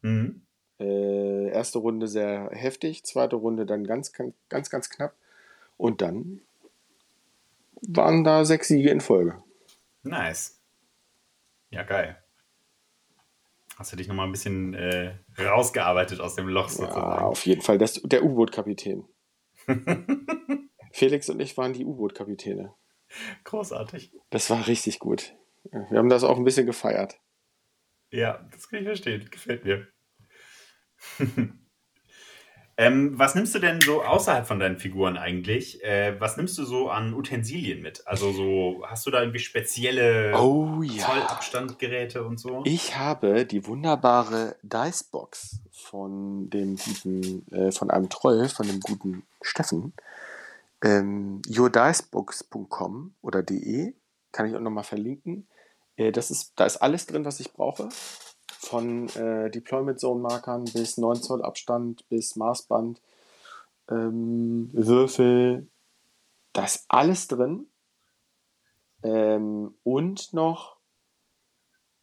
[0.00, 0.44] Mhm.
[0.80, 4.12] Äh, erste Runde sehr heftig, zweite Runde dann ganz,
[4.48, 5.14] ganz, ganz knapp.
[5.76, 6.40] Und dann
[7.82, 9.40] waren da sechs Siege in Folge.
[10.02, 10.60] Nice.
[11.70, 12.21] Ja, geil.
[13.82, 17.24] Hast du dich nochmal ein bisschen äh, rausgearbeitet aus dem Loch Ja, sozusagen?
[17.24, 19.08] auf jeden Fall das, der U-Boot-Kapitän.
[20.92, 22.72] Felix und ich waren die U-Boot-Kapitäne.
[23.42, 24.12] Großartig.
[24.30, 25.34] Das war richtig gut.
[25.72, 27.18] Ja, Wir haben das auch ein bisschen gefeiert.
[28.12, 29.28] Ja, das kann ich verstehen.
[29.28, 29.88] Gefällt mir.
[32.78, 35.84] ähm, was nimmst du denn so außerhalb von deinen Figuren eigentlich?
[35.84, 38.06] Äh, was nimmst du so an Utensilien mit?
[38.06, 41.04] Also so, hast du da irgendwie spezielle Oh ja.
[41.04, 42.62] Zollabstandgeräte und so?
[42.64, 49.22] Ich habe die wunderbare Dicebox von dem guten, äh, von einem Troll, von dem guten
[49.42, 49.92] Steffen.
[50.82, 53.94] Ähm, yourdicebox.com oder de,
[54.32, 55.46] kann ich auch nochmal verlinken.
[55.96, 57.90] Äh, das ist, da ist alles drin, was ich brauche.
[58.64, 63.02] Von äh, Deployment Zone Markern bis 9 Zoll Abstand bis Maßband,
[63.90, 65.66] ähm, Würfel,
[66.52, 67.66] da ist alles drin.
[69.02, 70.76] Ähm, und noch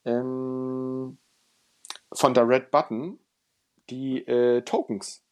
[0.04, 1.18] ähm,
[2.12, 3.20] von der Red Button
[3.90, 5.24] die äh, Tokens.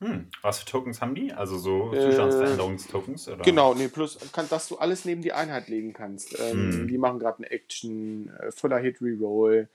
[0.00, 1.32] Hm, was für Tokens haben die?
[1.32, 3.28] Also so Äh, Zustandsveränderungstokens?
[3.28, 3.42] Oder?
[3.44, 6.38] Genau, nee, plus, kann, dass du alles neben die Einheit legen kannst.
[6.38, 6.88] Ähm, Hm.
[6.88, 9.68] Die machen gerade eine Action, äh, Fuller Hit Reroll.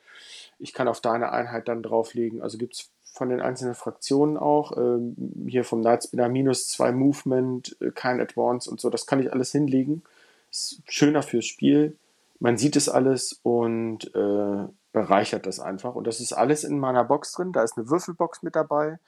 [0.59, 2.41] Ich kann auf deine Einheit dann drauflegen.
[2.41, 4.77] Also gibt es von den einzelnen Fraktionen auch.
[4.77, 5.15] Ähm,
[5.47, 8.89] hier vom Nightspinner minus zwei Movement, äh, kein Advance und so.
[8.89, 10.03] Das kann ich alles hinlegen.
[10.51, 11.95] Ist schöner fürs Spiel.
[12.39, 15.95] Man sieht es alles und äh, bereichert das einfach.
[15.95, 17.51] Und das ist alles in meiner Box drin.
[17.51, 18.99] Da ist eine Würfelbox mit dabei.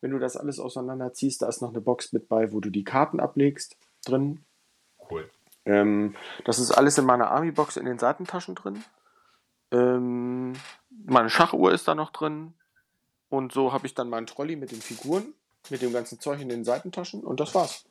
[0.00, 2.84] Wenn du das alles auseinanderziehst, da ist noch eine Box mit bei, wo du die
[2.84, 4.44] Karten ablegst drin.
[5.10, 5.30] Cool.
[5.64, 8.84] Ähm, das ist alles in meiner Army-Box in den Seitentaschen drin.
[9.72, 10.54] Ähm,
[11.04, 12.54] meine Schachuhr ist da noch drin.
[13.28, 15.34] Und so habe ich dann meinen Trolley mit den Figuren,
[15.70, 17.84] mit dem ganzen Zeug in den Seitentaschen und das war's.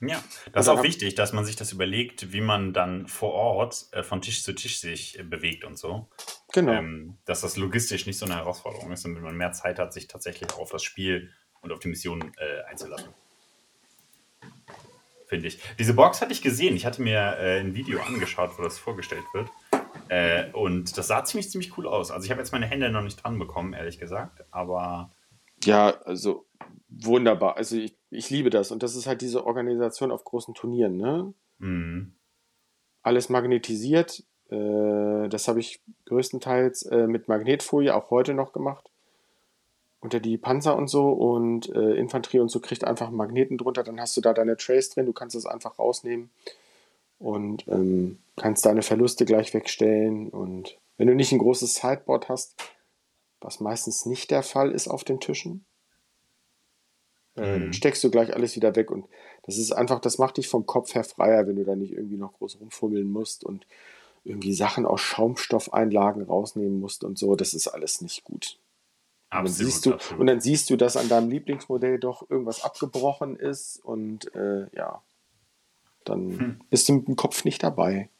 [0.00, 0.22] Ja,
[0.52, 3.86] das ist dann auch wichtig, dass man sich das überlegt, wie man dann vor Ort
[3.92, 6.08] äh, von Tisch zu Tisch sich äh, bewegt und so.
[6.52, 6.72] Genau.
[6.72, 10.08] Ähm, dass das logistisch nicht so eine Herausforderung ist und man mehr Zeit hat, sich
[10.08, 11.30] tatsächlich auf das Spiel
[11.62, 13.08] und auf die Mission äh, einzulassen.
[15.26, 15.58] Finde ich.
[15.78, 16.76] Diese Box hatte ich gesehen.
[16.76, 19.48] Ich hatte mir äh, ein Video angeschaut, wo das vorgestellt wird.
[20.08, 22.10] Äh, und das sah ziemlich, ziemlich cool aus.
[22.10, 24.44] Also ich habe jetzt meine Hände noch nicht dran bekommen, ehrlich gesagt.
[24.50, 25.10] Aber
[25.64, 26.44] Ja, also
[26.88, 27.56] wunderbar.
[27.56, 28.70] Also ich, ich liebe das.
[28.72, 31.32] Und das ist halt diese Organisation auf großen Turnieren, ne?
[31.58, 32.08] mh,
[33.02, 34.22] Alles magnetisiert.
[34.50, 38.90] Äh, das habe ich größtenteils äh, mit Magnetfolie auch heute noch gemacht.
[40.02, 43.84] Unter die Panzer und so und äh, Infanterie und so kriegt einfach Magneten drunter.
[43.84, 45.06] Dann hast du da deine Trace drin.
[45.06, 46.28] Du kannst es einfach rausnehmen
[47.18, 50.28] und ähm, kannst deine Verluste gleich wegstellen.
[50.28, 52.56] Und wenn du nicht ein großes Sideboard hast,
[53.40, 55.64] was meistens nicht der Fall ist auf den Tischen,
[57.36, 57.60] äh, Mhm.
[57.60, 58.90] dann steckst du gleich alles wieder weg.
[58.90, 59.06] Und
[59.44, 62.16] das ist einfach, das macht dich vom Kopf her freier, wenn du da nicht irgendwie
[62.18, 63.66] noch groß rumfummeln musst und
[64.24, 67.34] irgendwie Sachen aus Schaumstoffeinlagen rausnehmen musst und so.
[67.36, 68.58] Das ist alles nicht gut.
[69.32, 69.72] Und dann, absolut.
[69.72, 70.20] siehst du, absolut.
[70.20, 75.02] und dann siehst du, dass an deinem Lieblingsmodell doch irgendwas abgebrochen ist und äh, ja,
[76.04, 76.60] dann Hm.
[76.68, 78.10] bist du mit dem Kopf nicht dabei.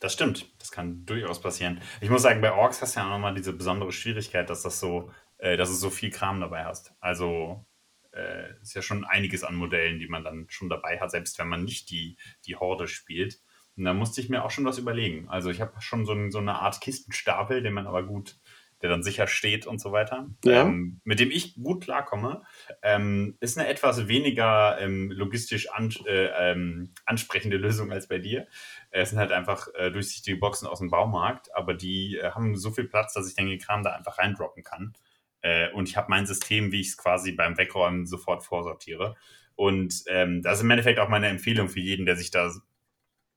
[0.00, 1.80] Das stimmt, das kann durchaus passieren.
[2.00, 5.10] Ich muss sagen, bei Orks hast du ja nochmal diese besondere Schwierigkeit, dass das so,
[5.38, 6.92] äh, dass du so viel Kram dabei hast.
[6.98, 7.64] Also
[8.10, 11.48] äh, ist ja schon einiges an Modellen, die man dann schon dabei hat, selbst wenn
[11.48, 12.16] man nicht die,
[12.46, 13.40] die Horde spielt.
[13.76, 15.28] Und da musste ich mir auch schon was überlegen.
[15.28, 18.38] Also ich habe schon so, ein, so eine Art Kistenstapel, den man aber gut,
[18.82, 20.62] der dann sicher steht und so weiter, Ja.
[20.62, 22.42] ähm, mit dem ich gut klarkomme.
[22.82, 28.46] Ähm, ist eine etwas weniger ähm, logistisch an, äh, ähm, ansprechende Lösung als bei dir.
[28.90, 32.70] Es sind halt einfach äh, durchsichtige Boxen aus dem Baumarkt, aber die äh, haben so
[32.70, 34.94] viel Platz, dass ich den Kram da einfach reindroppen kann.
[35.42, 39.16] Äh, und ich habe mein System, wie ich es quasi beim Wegräumen sofort vorsortiere.
[39.54, 42.50] Und ähm, das ist im Endeffekt auch meine Empfehlung für jeden, der sich da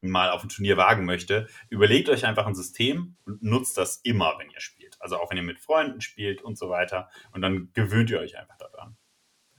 [0.01, 1.47] mal auf ein Turnier wagen möchte.
[1.69, 4.84] Überlegt euch einfach ein System und nutzt das immer, wenn ihr spielt.
[5.05, 7.09] Also auch wenn ihr mit Freunden spielt und so weiter.
[7.31, 8.97] Und dann gewöhnt ihr euch einfach daran.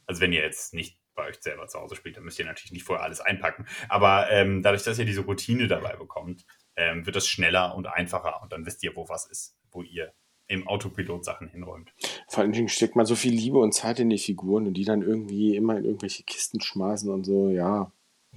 [0.05, 2.73] Also wenn ihr jetzt nicht bei euch selber zu Hause spielt, dann müsst ihr natürlich
[2.73, 3.65] nicht vorher alles einpacken.
[3.89, 6.45] Aber ähm, dadurch, dass ihr diese Routine dabei bekommt,
[6.75, 10.13] ähm, wird das schneller und einfacher und dann wisst ihr, wo was ist, wo ihr
[10.49, 11.93] im Autopilot Sachen hinräumt.
[12.27, 14.85] Vor allen Dingen steckt man so viel Liebe und Zeit in die Figuren und die
[14.85, 17.93] dann irgendwie immer in irgendwelche Kisten schmeißen und so, ja.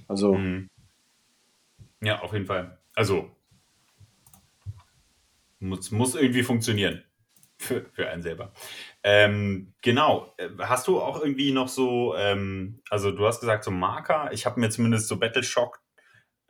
[0.06, 0.34] Also.
[0.34, 0.68] Mhm.
[2.00, 2.78] Ja, auf jeden Fall.
[2.94, 3.30] Also,
[5.60, 7.04] muss, muss irgendwie funktionieren.
[7.58, 8.54] Für, für einen selber.
[9.02, 10.32] Ähm, genau.
[10.38, 14.30] Äh, hast du auch irgendwie noch so, ähm, also du hast gesagt so Marker.
[14.32, 15.82] Ich habe mir zumindest so Battleshock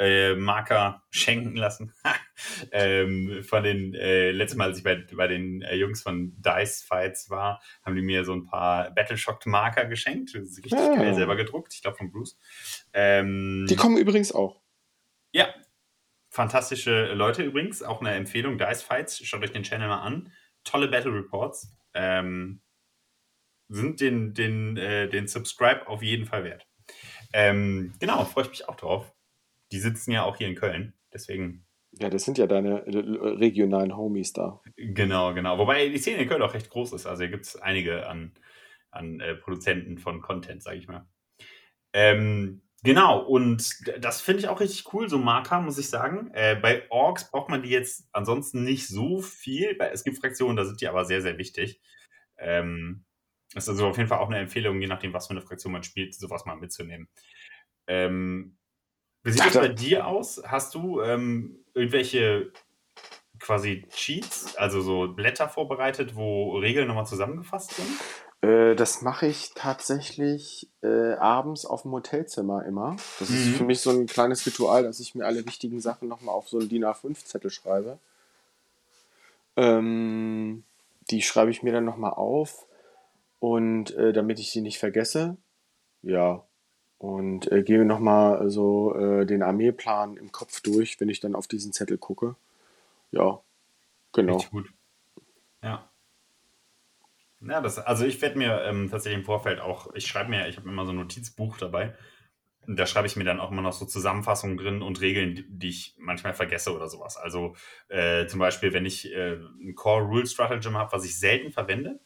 [0.01, 1.93] äh, Marker schenken lassen.
[2.73, 6.83] ähm, von den, äh, letztes Mal, als ich bei, bei den äh, Jungs von Dice
[6.83, 10.35] Fights war, haben die mir so ein paar Battleshock Marker geschenkt.
[10.35, 10.95] Das ist richtig ja.
[10.95, 11.75] geil, selber gedruckt.
[11.75, 12.39] Ich glaube von Bruce.
[12.93, 14.63] Ähm, die kommen übrigens auch.
[15.33, 15.49] Ja.
[16.31, 17.83] Fantastische Leute übrigens.
[17.83, 18.57] Auch eine Empfehlung.
[18.57, 19.19] Dice Fights.
[19.27, 20.33] Schaut euch den Channel mal an.
[20.65, 21.77] Tolle Battle Reports.
[21.93, 22.63] Ähm,
[23.69, 26.67] sind den, den, äh, den Subscribe auf jeden Fall wert.
[27.33, 29.13] Ähm, genau, freue ich mich auch drauf.
[29.73, 31.67] Die sitzen ja auch hier in Köln, deswegen.
[31.93, 34.61] Ja, das sind ja deine äh, regionalen Homies da.
[34.77, 35.59] Genau, genau.
[35.59, 37.07] Wobei die Szene in Köln auch recht groß ist.
[37.07, 38.33] Also hier gibt es einige an,
[38.91, 41.07] an äh, Produzenten von Content, sage ich mal.
[41.93, 46.31] Ähm, genau, und das finde ich auch richtig cool, so Marker, muss ich sagen.
[46.33, 49.77] Äh, bei Orks braucht man die jetzt ansonsten nicht so viel.
[49.93, 51.81] Es gibt Fraktionen, da sind die aber sehr, sehr wichtig.
[52.39, 53.05] Ähm,
[53.55, 55.73] das ist also auf jeden Fall auch eine Empfehlung, je nachdem, was für eine Fraktion
[55.73, 57.09] man spielt, sowas mal mitzunehmen.
[57.87, 58.57] Ähm,
[59.23, 60.43] wie sieht das bei dir aus?
[60.47, 62.53] Hast du ähm, irgendwelche
[63.39, 67.89] quasi Cheats, also so Blätter vorbereitet, wo Regeln nochmal zusammengefasst sind?
[68.43, 72.97] Äh, das mache ich tatsächlich äh, abends auf dem Hotelzimmer immer.
[73.19, 73.37] Das mhm.
[73.37, 76.49] ist für mich so ein kleines Ritual, dass ich mir alle wichtigen Sachen nochmal auf
[76.49, 77.99] so einen DIN A5-Zettel schreibe.
[79.57, 80.65] Ähm,
[81.11, 82.67] die schreibe ich mir dann nochmal auf
[83.41, 85.37] und äh, damit ich sie nicht vergesse.
[86.03, 86.43] Ja,
[86.99, 91.47] und äh, gehe nochmal so äh, den Armeeplan im Kopf durch, wenn ich dann auf
[91.47, 92.37] diesen Zettel gucke.
[93.11, 93.41] Ja,
[94.13, 94.35] genau.
[94.35, 94.73] Richtig gut.
[97.41, 97.61] Ja.
[97.61, 100.69] Das, also ich werde mir ähm, tatsächlich im Vorfeld auch, ich schreibe mir, ich habe
[100.69, 101.95] immer so ein Notizbuch dabei.
[102.67, 105.69] Da schreibe ich mir dann auch immer noch so Zusammenfassungen drin und Regeln, die, die
[105.71, 107.17] ich manchmal vergesse oder sowas.
[107.17, 107.57] Also
[107.89, 112.01] äh, zum Beispiel, wenn ich äh, ein Core Rule Stratagem habe, was ich selten verwende,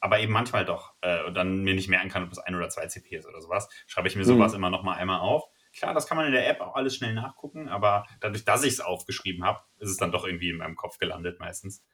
[0.00, 2.70] aber eben manchmal doch äh, und dann mir nicht merken kann, ob es ein oder
[2.70, 4.58] zwei CP ist oder sowas, schreibe ich mir sowas mhm.
[4.58, 5.44] immer noch mal einmal auf.
[5.76, 8.72] Klar, das kann man in der App auch alles schnell nachgucken, aber dadurch, dass ich
[8.74, 11.84] es aufgeschrieben habe, ist es dann doch irgendwie in meinem Kopf gelandet meistens.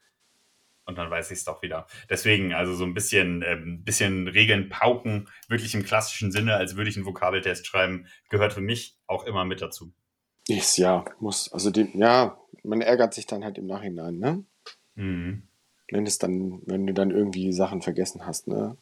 [0.85, 1.87] Und dann weiß ich es doch wieder.
[2.09, 6.89] Deswegen, also so ein bisschen, äh, bisschen Regeln pauken, wirklich im klassischen Sinne, als würde
[6.89, 9.91] ich einen Vokabeltest schreiben, gehört für mich auch immer mit dazu.
[10.47, 14.43] Ist ja, muss, also die, ja, man ärgert sich dann halt im Nachhinein, ne?
[14.93, 15.43] Mhm.
[15.89, 18.77] Wenn es dann, wenn du dann irgendwie Sachen vergessen hast, ne?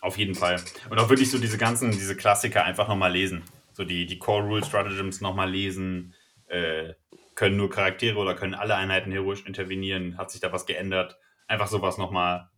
[0.00, 0.60] Auf jeden Fall.
[0.90, 3.42] Und auch wirklich so diese ganzen, diese Klassiker einfach nochmal lesen.
[3.72, 6.14] So die, die Core Rule Stratagems nochmal lesen.
[6.46, 6.94] Äh,
[7.34, 10.16] können nur Charaktere oder können alle Einheiten heroisch intervenieren?
[10.16, 11.18] Hat sich da was geändert?
[11.46, 12.48] Einfach sowas nochmal,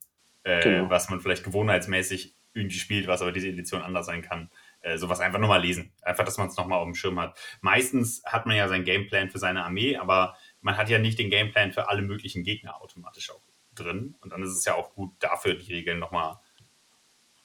[0.44, 0.90] äh, genau.
[0.90, 4.50] was man vielleicht gewohnheitsmäßig irgendwie spielt, was aber diese Edition anders sein kann.
[4.80, 5.92] Äh, sowas einfach nochmal lesen.
[6.02, 7.38] Einfach, dass man es nochmal auf dem Schirm hat.
[7.60, 11.30] Meistens hat man ja sein Gameplan für seine Armee, aber man hat ja nicht den
[11.30, 13.42] Gameplan für alle möglichen Gegner automatisch auch
[13.74, 14.16] drin.
[14.20, 16.38] Und dann ist es ja auch gut, dafür die Regeln nochmal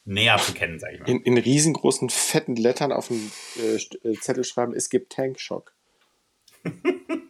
[0.05, 1.09] näher zu kennen, sage ich mal.
[1.09, 5.73] In, in, riesengroßen, fetten Lettern auf dem äh, äh Zettel schreiben, es gibt Tankshock.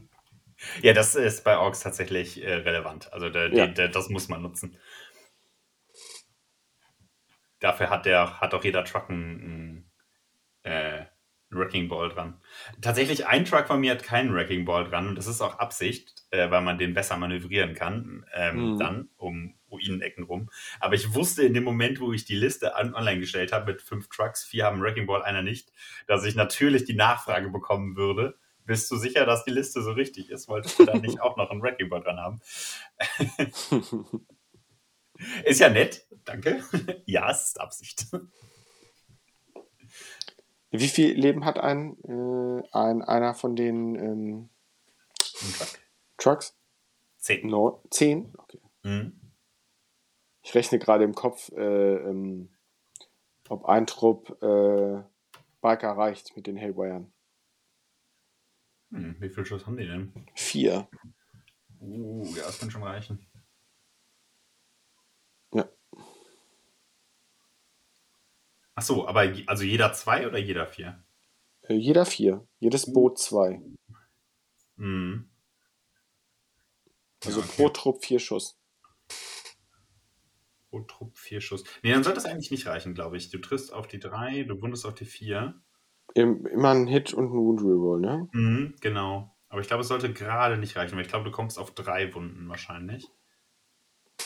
[0.82, 3.12] ja, das ist bei Orks tatsächlich äh, relevant.
[3.14, 3.68] Also der, ja.
[3.68, 4.78] der, das muss man nutzen.
[7.60, 9.86] Dafür hat der, hat auch jeder Truck ein,
[10.64, 11.06] ein äh,
[11.52, 12.40] Wrecking Ball dran.
[12.82, 16.24] Tatsächlich, ein Truck von mir hat keinen Wrecking Ball dran und das ist auch Absicht,
[16.32, 18.80] äh, weil man den besser manövrieren kann, ähm, mhm.
[18.80, 20.50] dann um Ruinenecken rum.
[20.80, 23.82] Aber ich wusste in dem Moment, wo ich die Liste an, online gestellt habe mit
[23.82, 25.72] fünf Trucks, vier haben Wrecking Ball, einer nicht,
[26.08, 28.38] dass ich natürlich die Nachfrage bekommen würde.
[28.66, 30.48] Bist du sicher, dass die Liste so richtig ist?
[30.48, 32.42] Wolltest du da nicht auch noch einen Ball dran haben?
[35.46, 36.64] ist ja nett, danke.
[37.06, 38.06] ja, es ist Absicht.
[40.72, 44.50] Wie viel Leben hat ein, äh, ein einer von den ähm,
[45.58, 45.80] Truck.
[46.18, 46.58] Trucks?
[47.18, 47.48] Zehn.
[47.48, 48.34] No, zehn?
[48.38, 48.60] Okay.
[48.84, 49.20] Mhm.
[50.44, 52.50] Ich rechne gerade im Kopf, äh, ähm,
[53.50, 55.04] ob ein Trupp äh,
[55.62, 57.11] Biker reicht mit den Haywayern.
[58.92, 60.14] Hm, wie viel Schuss haben die denn?
[60.36, 60.90] Vier.
[61.80, 63.26] Uh, ja, das kann schon reichen.
[65.54, 65.68] Ja.
[68.76, 71.04] Achso, aber also jeder zwei oder jeder vier?
[71.64, 72.48] Äh, jeder vier.
[72.60, 72.94] Jedes uh.
[72.94, 73.62] Boot zwei.
[74.76, 75.30] Mhm.
[77.24, 77.56] Also ja, okay.
[77.56, 78.60] pro Trupp vier Schuss.
[80.70, 81.64] Pro Trupp vier Schuss.
[81.82, 83.30] Nee, dann sollte das eigentlich nicht reichen, glaube ich.
[83.30, 85.62] Du triffst auf die drei, du wundest auf die vier.
[86.16, 88.30] Im, immer ein Hit und ein Wound Reroll, ne?
[88.34, 89.36] Mhm, genau.
[89.50, 92.14] Aber ich glaube, es sollte gerade nicht reichen, weil ich glaube, du kommst auf drei
[92.14, 93.06] Wunden wahrscheinlich.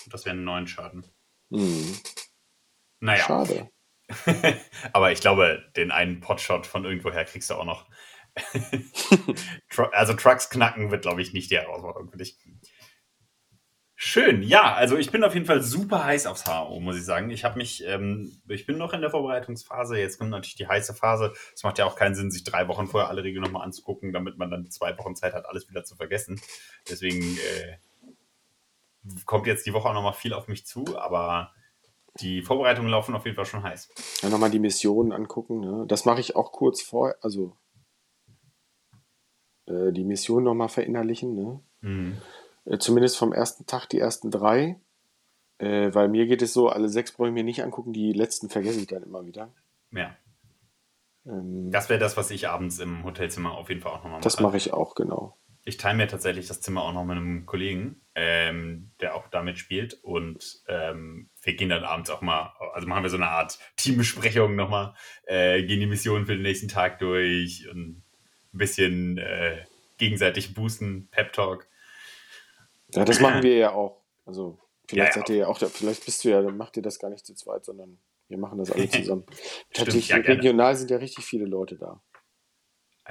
[0.06, 1.06] Und das wären neun Schaden.
[1.52, 1.98] Hm.
[3.00, 3.24] Naja.
[3.24, 3.70] Schade.
[4.94, 7.88] Aber ich glaube, den einen Potshot von irgendwoher kriegst du auch noch.
[9.92, 12.38] Also Trucks knacken wird, glaube ich, nicht die Herausforderung für dich.
[14.08, 17.32] Schön, ja, also ich bin auf jeden Fall super heiß aufs HO, muss ich sagen.
[17.32, 19.98] Ich habe mich, ähm, ich bin noch in der Vorbereitungsphase.
[19.98, 21.34] Jetzt kommt natürlich die heiße Phase.
[21.56, 24.38] Es macht ja auch keinen Sinn, sich drei Wochen vorher alle Regeln nochmal anzugucken, damit
[24.38, 26.40] man dann zwei Wochen Zeit hat, alles wieder zu vergessen.
[26.88, 27.78] Deswegen äh,
[29.26, 31.52] kommt jetzt die Woche auch nochmal viel auf mich zu, aber
[32.20, 33.90] die Vorbereitungen laufen auf jeden Fall schon heiß.
[34.22, 35.86] Ja, nochmal die Missionen angucken, ne?
[35.88, 37.58] Das mache ich auch kurz vor, also
[39.66, 41.60] äh, die Mission nochmal verinnerlichen, ne?
[41.82, 42.22] Mhm.
[42.66, 44.80] Äh, zumindest vom ersten Tag die ersten drei.
[45.58, 48.50] Äh, weil mir geht es so, alle sechs brauche ich mir nicht angucken, die letzten
[48.50, 49.54] vergesse ich dann immer wieder.
[49.92, 50.16] Ja,
[51.26, 54.40] Ähm, das wäre das, was ich abends im Hotelzimmer auf jeden Fall auch nochmal das
[54.40, 55.38] mache ich auch, genau.
[55.68, 59.58] Ich teile mir tatsächlich das Zimmer auch noch mit einem Kollegen, ähm, der auch damit
[59.58, 59.96] spielt.
[60.04, 64.56] Und ähm, wir gehen dann abends auch mal, also machen wir so eine Art Teambesprechung
[64.56, 64.94] nochmal,
[65.26, 68.04] äh, gehen die Missionen für den nächsten Tag durch und
[68.54, 69.64] ein bisschen äh,
[69.98, 71.68] gegenseitig boosten, Pep Talk.
[72.96, 74.02] Ja, das machen wir ja auch.
[74.26, 75.36] Also, vielleicht Ja, ja.
[75.36, 77.66] ja auch, da, vielleicht bist du ja, dann macht ihr das gar nicht zu zweit,
[77.66, 79.26] sondern wir machen das alle zusammen.
[79.74, 80.40] Tatsächlich, ja, gerne.
[80.40, 82.02] regional sind ja richtig viele Leute da.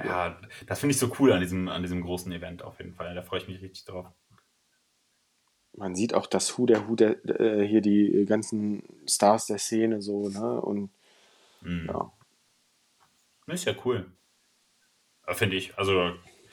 [0.03, 3.15] Ja, das finde ich so cool an diesem, an diesem großen Event auf jeden Fall.
[3.15, 4.07] Da freue ich mich richtig drauf.
[5.71, 10.01] Man sieht auch das Hu der Hu der, äh, hier die ganzen Stars der Szene
[10.01, 10.61] so, ne?
[10.61, 10.89] Und
[11.61, 11.87] Mhm.
[11.87, 12.11] ja,
[13.47, 14.05] Ist ja cool.
[15.29, 15.77] Finde ich.
[15.77, 15.93] Also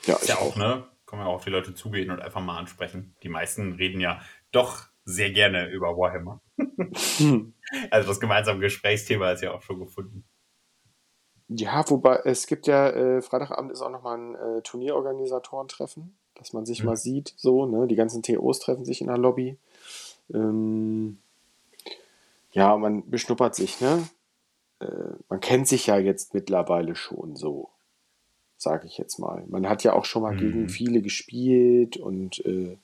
[0.05, 0.87] ja, Ist ja ich auch, ne?
[1.13, 3.15] Kann man auch auf die Leute zugehen und einfach mal ansprechen.
[3.21, 4.19] Die meisten reden ja
[4.51, 6.41] doch sehr gerne über Warhammer.
[7.91, 10.23] Also das gemeinsame Gesprächsthema ist ja auch schon gefunden.
[11.49, 16.65] Ja, wobei es gibt ja, äh, Freitagabend ist auch nochmal ein äh, Turnierorganisatoren-Treffen, dass man
[16.65, 16.85] sich Mhm.
[16.87, 17.85] mal sieht, so, ne?
[17.85, 19.59] Die ganzen TOs treffen sich in der Lobby.
[20.33, 21.19] Ähm,
[22.53, 24.07] ja, man beschnuppert sich, ne?
[24.79, 24.87] Äh,
[25.29, 27.69] man kennt sich ja jetzt mittlerweile schon so,
[28.63, 29.45] sage ich jetzt mal.
[29.47, 30.39] Man hat ja auch schon mal Mhm.
[30.39, 32.77] gegen viele gespielt und äh,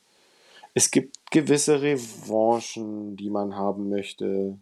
[0.73, 4.59] es gibt gewisse Revanchen, die man haben möchte.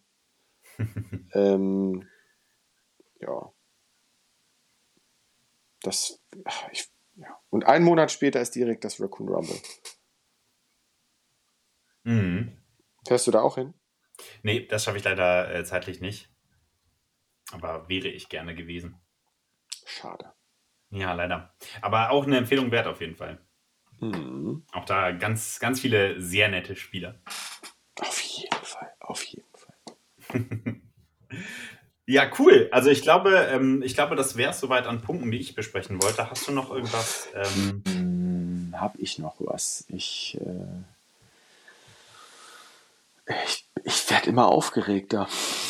[1.33, 2.07] ähm,
[3.19, 3.51] ja.
[5.81, 6.21] Das,
[6.71, 7.39] ich, ja.
[7.49, 9.59] Und einen Monat später ist direkt das Raccoon Rumble.
[12.03, 12.57] Mhm.
[13.07, 13.73] Fährst du da auch hin?
[14.43, 16.29] Nee, das schaffe ich leider äh, zeitlich nicht.
[17.51, 18.99] Aber wäre ich gerne gewesen.
[19.85, 20.33] Schade.
[20.89, 21.53] Ja, leider.
[21.81, 23.39] Aber auch eine Empfehlung wert auf jeden Fall.
[23.99, 24.63] Mhm.
[24.71, 27.19] Auch da ganz, ganz viele sehr nette Spieler.
[27.99, 30.81] Auf jeden Fall, auf jeden Fall.
[32.09, 32.69] Ja, cool.
[32.71, 36.01] Also ich glaube, ähm, ich glaube, das wäre es soweit an Punkten, die ich besprechen
[36.01, 36.29] wollte.
[36.31, 37.27] Hast du noch irgendwas?
[37.35, 39.83] Ähm, Hm, hab ich noch was?
[39.89, 40.83] Ich, äh,
[43.45, 45.27] ich, ich werde immer aufgeregter.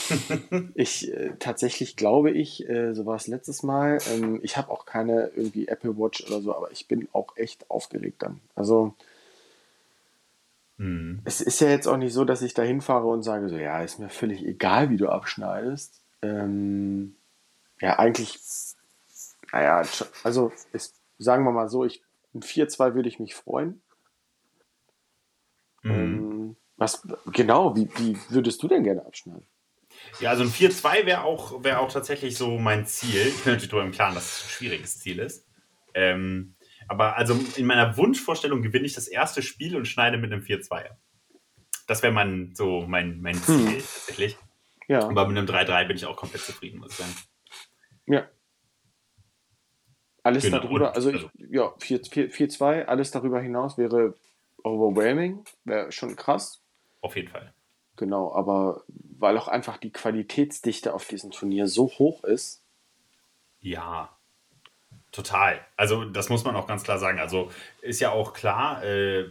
[0.76, 4.00] ich äh, tatsächlich glaube ich, äh, so war es letztes Mal.
[4.14, 7.70] Ähm, ich habe auch keine irgendwie Apple Watch oder so, aber ich bin auch echt
[7.70, 8.40] aufgeregt dann.
[8.56, 8.96] Also
[10.78, 11.22] hm.
[11.26, 13.82] es ist ja jetzt auch nicht so, dass ich da hinfahre und sage so, ja,
[13.82, 16.02] ist mir völlig egal, wie du abschneidest.
[16.22, 17.16] Ähm,
[17.82, 18.40] ja, eigentlich,
[19.52, 19.84] naja,
[20.24, 22.04] also ist, sagen wir mal so, ich,
[22.34, 23.82] ein 4-2 würde ich mich freuen.
[25.82, 25.92] Mhm.
[25.92, 29.48] Ähm, was, genau, wie, wie würdest du denn gerne abschneiden?
[30.20, 33.28] Ja, also ein 4-2 wäre auch, wär auch tatsächlich so mein Ziel.
[33.28, 35.46] Ich bin natürlich darüber im Klaren, dass es ein schwieriges Ziel ist.
[35.94, 36.56] Ähm,
[36.88, 40.92] aber also in meiner Wunschvorstellung gewinne ich das erste Spiel und schneide mit einem 4-2.
[41.88, 43.74] Das wäre mein, so mein, mein Ziel Hm.
[43.80, 44.38] tatsächlich.
[44.88, 47.16] Ja, Aber mit einem 3-3 bin ich auch komplett zufrieden, muss ich sagen.
[48.06, 48.28] ja.
[50.24, 54.14] Alles Genau, darüber, also ich, ja, 4-2, alles darüber hinaus wäre
[54.62, 56.62] overwhelming, wäre schon krass.
[57.02, 57.54] Auf jeden Fall.
[57.96, 62.64] Genau, aber weil auch einfach die Qualitätsdichte auf diesem Turnier so hoch ist.
[63.60, 64.16] Ja,
[65.12, 65.60] total.
[65.76, 67.20] Also das muss man auch ganz klar sagen.
[67.20, 69.26] Also ist ja auch klar, äh,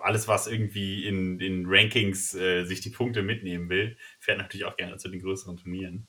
[0.00, 4.76] alles, was irgendwie in den Rankings äh, sich die Punkte mitnehmen will, fährt natürlich auch
[4.76, 6.06] gerne zu den größeren Turnieren.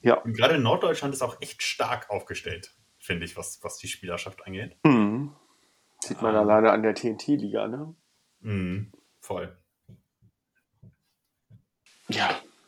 [0.00, 0.14] Ja.
[0.14, 4.46] Und gerade in Norddeutschland ist auch echt stark aufgestellt, finde ich, was, was die Spielerschaft
[4.46, 4.76] angeht.
[4.84, 5.34] Mhm.
[6.00, 6.40] Sieht man Ah.
[6.40, 7.94] alleine an der TNT-Liga, ne?
[8.40, 9.56] Mhm, voll.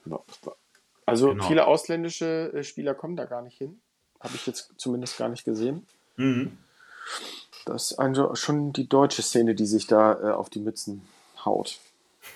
[0.06, 0.18] Ja.
[1.06, 1.46] Also Genau.
[1.46, 3.80] viele ausländische äh, Spieler kommen da gar nicht hin.
[4.20, 5.86] Habe ich jetzt zumindest gar nicht gesehen.
[6.16, 6.56] Mhm.
[7.66, 11.02] Das ist also schon die deutsche Szene, die sich da äh, auf die Mützen
[11.44, 11.78] haut.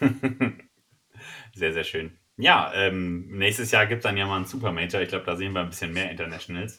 [1.55, 2.17] Sehr, sehr schön.
[2.37, 5.01] Ja, ähm, nächstes Jahr gibt es dann ja mal einen Super Major.
[5.01, 6.79] Ich glaube, da sehen wir ein bisschen mehr Internationals.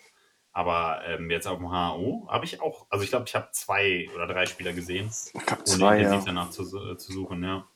[0.54, 4.10] Aber ähm, jetzt auf dem HO habe ich auch, also ich glaube, ich habe zwei
[4.16, 6.26] oder drei Spieler gesehen, Ich glaube ohne zwei, intensiv ja.
[6.28, 7.68] danach zu, äh, zu suchen, ja.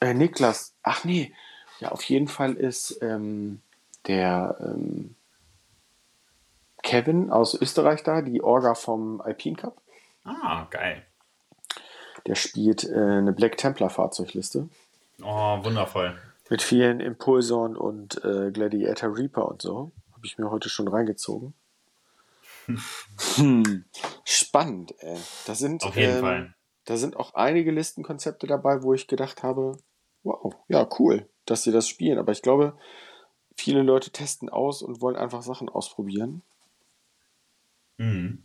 [0.00, 1.32] Äh, Niklas, ach nee,
[1.80, 3.60] ja, auf jeden Fall ist ähm,
[4.06, 5.16] der ähm,
[6.82, 9.80] Kevin aus Österreich da, die Orga vom Alpine Cup.
[10.24, 11.04] Ah, geil.
[12.26, 14.68] Der spielt äh, eine Black Templar Fahrzeugliste
[15.22, 16.16] Oh, wundervoll.
[16.48, 19.92] mit vielen Impulsoren und äh, Gladiator Reaper und so.
[20.12, 21.54] Habe ich mir heute schon reingezogen.
[23.36, 23.84] Hm.
[24.24, 25.18] Spannend, ey.
[25.46, 26.54] Da sind, Auf jeden ähm, Fall.
[26.84, 29.78] Da sind auch einige Listenkonzepte dabei, wo ich gedacht habe,
[30.22, 32.18] wow, ja, cool, dass sie das spielen.
[32.18, 32.78] Aber ich glaube,
[33.56, 36.42] viele Leute testen aus und wollen einfach Sachen ausprobieren.
[37.98, 38.44] Mhm.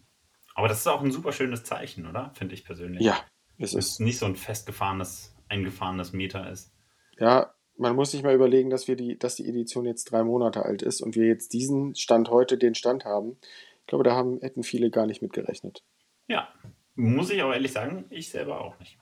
[0.56, 2.32] Aber das ist auch ein super schönes Zeichen, oder?
[2.34, 3.02] Finde ich persönlich.
[3.02, 3.20] Ja,
[3.58, 4.00] es Dass es ist.
[4.00, 6.74] nicht so ein festgefahrenes, eingefahrenes Meter ist.
[7.18, 10.64] Ja, man muss sich mal überlegen, dass wir die, dass die Edition jetzt drei Monate
[10.64, 13.38] alt ist und wir jetzt diesen Stand heute den Stand haben.
[13.82, 15.84] Ich glaube, da haben, hätten viele gar nicht mitgerechnet.
[16.28, 16.48] Ja,
[16.96, 18.98] muss ich auch ehrlich sagen, ich selber auch nicht.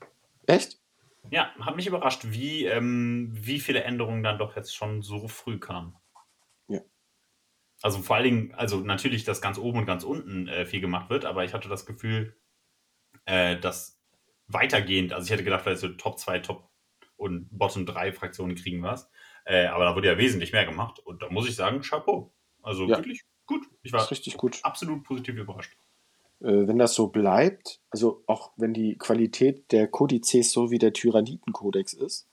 [0.47, 0.79] Echt?
[1.31, 5.59] Ja, hat mich überrascht, wie, ähm, wie viele Änderungen dann doch jetzt schon so früh
[5.59, 5.95] kamen.
[6.67, 6.83] Ja.
[7.81, 11.09] Also vor allen Dingen, also natürlich, dass ganz oben und ganz unten äh, viel gemacht
[11.09, 12.37] wird, aber ich hatte das Gefühl,
[13.25, 14.01] äh, dass
[14.47, 16.69] weitergehend, also ich hätte gedacht, vielleicht so Top 2, Top
[17.17, 19.09] und Bottom 3 Fraktionen kriegen was.
[19.45, 20.99] Äh, aber da wurde ja wesentlich mehr gemacht.
[20.99, 22.33] Und da muss ich sagen, Chapeau.
[22.61, 22.97] Also Ja.
[22.97, 23.65] wirklich gut.
[23.83, 24.59] Ich war richtig gut.
[24.63, 25.75] absolut positiv überrascht.
[26.43, 30.93] Äh, wenn das so bleibt, also auch wenn die Qualität der Kodizes so wie der
[30.93, 32.27] Tyrannitenkodex ist,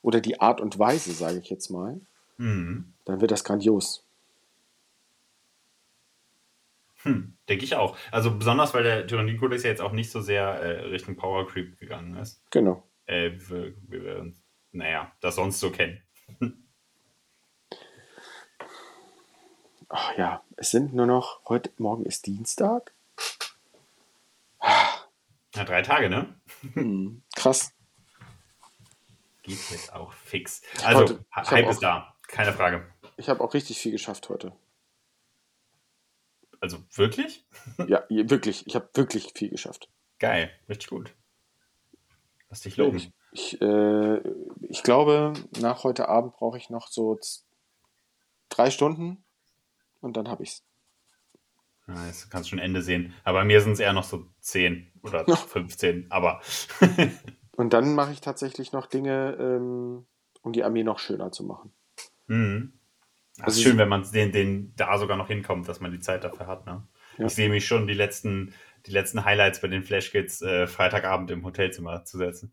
[0.00, 2.00] oder die Art und Weise, sage ich jetzt mal,
[2.38, 2.94] Mhm.
[3.04, 4.04] dann wird das grandios.
[7.02, 7.96] Hm, denke ich auch.
[8.10, 11.78] Also besonders, weil der Tyrannie-Kodex ja jetzt auch nicht so sehr äh, Richtung Power Creep
[11.78, 12.42] gegangen ist.
[12.50, 12.82] Genau.
[13.06, 16.00] Äh, wie, wie wir uns, naja, das sonst so kennen.
[19.88, 22.92] Ach ja, es sind nur noch, heute, morgen ist Dienstag.
[25.54, 26.34] Ja, drei Tage, ne?
[26.74, 27.72] Hm, krass.
[29.42, 30.62] Geht jetzt auch fix.
[30.84, 32.14] Also, Heute- ich Hype auch- ist da.
[32.28, 32.86] Keine Frage.
[33.16, 34.52] Ich habe auch richtig viel geschafft heute.
[36.60, 37.46] Also wirklich?
[37.88, 38.66] Ja, wirklich.
[38.66, 39.88] Ich habe wirklich viel geschafft.
[40.18, 40.50] Geil.
[40.68, 41.14] Richtig gut.
[42.50, 42.96] Lass dich loben.
[42.98, 44.18] Ich, ich, äh,
[44.68, 47.18] ich glaube, nach heute Abend brauche ich noch so
[48.50, 49.24] drei Stunden
[50.00, 50.64] und dann habe ich's.
[51.88, 53.14] Ja, jetzt kannst schon Ende sehen.
[53.24, 56.06] Aber bei mir sind es eher noch so 10 oder 15.
[56.10, 56.40] Aber
[57.56, 60.06] Und dann mache ich tatsächlich noch Dinge, ähm,
[60.42, 61.72] um die Armee noch schöner zu machen.
[62.26, 62.72] Mhm.
[63.36, 65.98] Das Also ist schön, wenn man den, den da sogar noch hinkommt, dass man die
[66.00, 66.66] Zeit dafür hat.
[66.66, 66.86] Ne?
[67.16, 67.26] Ja.
[67.26, 68.52] Ich sehe mich schon die letzten,
[68.86, 72.50] die letzten Highlights bei den Flashkids äh, Freitagabend im Hotelzimmer zu setzen.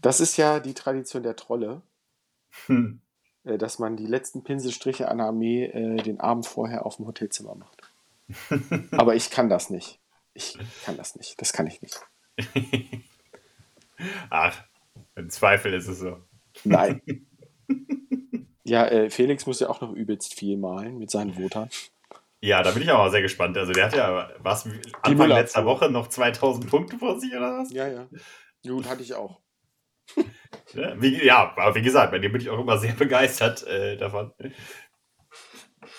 [0.00, 1.82] Das ist ja die Tradition der Trolle,
[2.66, 3.00] Hm.
[3.44, 7.54] äh, dass man die letzten Pinselstriche einer Armee äh, den Abend vorher auf dem Hotelzimmer
[7.54, 7.87] macht.
[8.92, 10.00] Aber ich kann das nicht.
[10.34, 11.40] Ich kann das nicht.
[11.40, 12.00] Das kann ich nicht.
[14.30, 14.62] Ach,
[15.16, 16.22] im Zweifel ist es so.
[16.64, 17.02] Nein.
[18.64, 21.70] Ja, äh, Felix muss ja auch noch übelst viel malen mit seinen Votern.
[22.42, 23.56] Ja, da bin ich aber sehr gespannt.
[23.56, 24.68] Also der hat ja was
[25.00, 27.72] Anfang letzter Woche noch 2000 Punkte vor sich oder was?
[27.72, 28.06] Ja, ja.
[28.66, 29.40] Gut, hatte ich auch.
[30.74, 33.96] Ja, wie, ja, aber wie gesagt, bei dir bin ich auch immer sehr begeistert äh,
[33.96, 34.32] davon,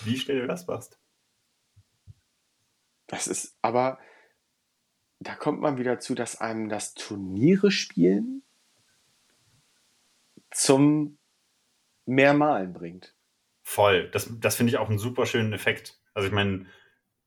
[0.04, 0.99] wie schnell du das machst.
[3.10, 3.98] Das ist, aber
[5.18, 8.44] da kommt man wieder zu, dass einem das Turniere spielen
[10.52, 11.18] zum
[12.06, 13.16] Mehrmalen bringt.
[13.62, 14.08] Voll.
[14.12, 16.00] Das, das finde ich auch einen super schönen Effekt.
[16.14, 16.66] Also ich meine,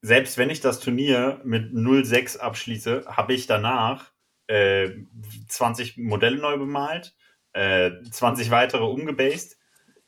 [0.01, 4.13] selbst wenn ich das Turnier mit 0,6 abschließe, habe ich danach
[4.47, 4.89] äh,
[5.49, 7.13] 20 Modelle neu bemalt,
[7.51, 9.57] äh, 20 weitere umgebased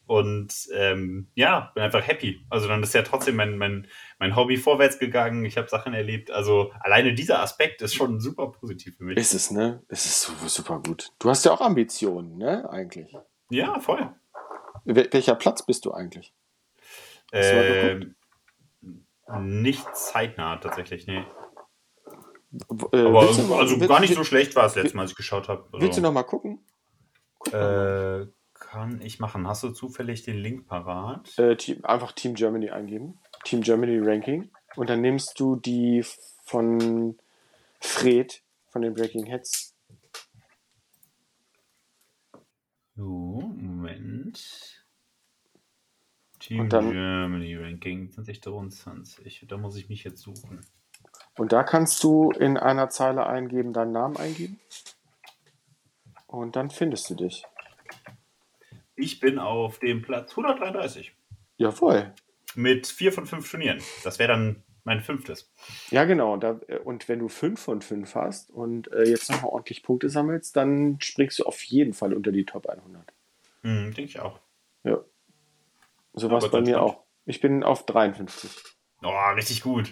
[0.07, 2.45] und ähm, ja, bin einfach happy.
[2.49, 3.87] Also dann ist ja trotzdem mein, mein,
[4.19, 6.31] mein Hobby vorwärts gegangen, ich habe Sachen erlebt.
[6.31, 9.17] Also alleine dieser Aspekt ist schon super positiv für mich.
[9.17, 9.83] Ist es, ne?
[9.87, 11.11] Es ist super, super gut.
[11.19, 12.69] Du hast ja auch Ambitionen, ne?
[12.69, 13.15] Eigentlich.
[13.49, 14.09] Ja, voll.
[14.85, 16.33] Wel welcher Platz bist du eigentlich?
[17.31, 17.99] Äh,
[19.39, 21.23] nicht zeitnah tatsächlich, nee.
[22.51, 25.01] W- äh, Aber willst mal- also will- gar nicht so schlecht war es letztes Mal,
[25.01, 25.63] als ich geschaut habe.
[25.73, 26.63] Also, Willst du noch mal gucken?
[27.51, 28.25] Äh,
[28.75, 29.47] kann ich machen.
[29.47, 31.39] Hast du zufällig den Link parat?
[31.39, 33.17] Äh, Team, einfach Team Germany eingeben.
[33.45, 34.51] Team Germany Ranking.
[34.75, 36.03] Und dann nimmst du die
[36.43, 37.17] von
[37.79, 39.73] Fred von den Breaking Heads.
[42.97, 44.85] So, Moment.
[46.39, 49.45] Team dann- Germany Ranking 2023.
[49.47, 50.65] Da muss ich mich jetzt suchen.
[51.37, 54.59] Und da kannst du in einer Zeile eingeben, deinen Namen eingeben.
[56.27, 57.45] Und dann findest du dich.
[58.95, 61.13] Ich bin auf dem Platz 133
[61.57, 62.13] Jawohl.
[62.55, 63.81] mit vier von fünf Turnieren.
[64.03, 65.51] Das wäre dann mein fünftes.
[65.89, 66.33] Ja, genau.
[66.33, 70.09] Und, da, und wenn du 5 von 5 hast und äh, jetzt nochmal ordentlich Punkte
[70.09, 73.03] sammelst, dann springst du auf jeden Fall unter die Top 100.
[73.63, 74.39] Hm, Denke ich auch.
[74.83, 75.03] Ja.
[76.13, 76.83] So Ja, war es bei mir Dank.
[76.85, 77.03] auch.
[77.25, 78.51] Ich bin auf 53.
[79.03, 79.91] Oh, richtig gut.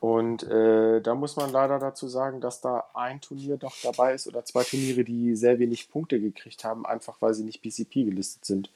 [0.00, 4.26] Und äh, da muss man leider dazu sagen, dass da ein Turnier doch dabei ist
[4.28, 8.44] oder zwei Turniere, die sehr wenig Punkte gekriegt haben, einfach weil sie nicht BCP gelistet
[8.44, 8.70] sind.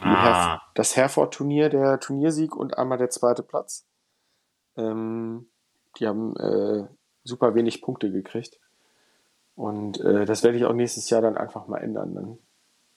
[0.00, 0.54] Ah.
[0.54, 3.84] Herf- das Herford-Turnier, der Turniersieg und einmal der zweite Platz.
[4.76, 5.48] Ähm,
[5.98, 6.86] die haben äh,
[7.24, 8.58] super wenig Punkte gekriegt.
[9.54, 12.14] Und äh, das werde ich auch nächstes Jahr dann einfach mal ändern.
[12.14, 12.38] Dann.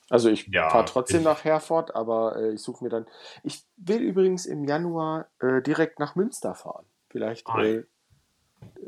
[0.09, 3.07] Also ich Ja, fahre trotzdem ich- nach Herford, aber äh, ich suche mir dann.
[3.43, 6.85] Ich will übrigens im Januar äh, direkt nach Münster fahren.
[7.15, 7.83] Vielleicht Ah, äh,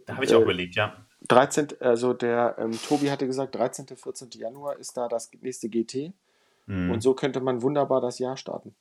[0.06, 0.98] Da habe ich auch Äh, überlegt, ja.
[1.30, 1.70] 13.
[1.80, 3.88] Also der ähm, Tobi hatte gesagt, 13.
[3.96, 4.32] 14.
[4.32, 6.12] Januar ist da das nächste GT.
[6.66, 6.92] Hm.
[6.92, 8.76] Und so könnte man wunderbar das Jahr starten.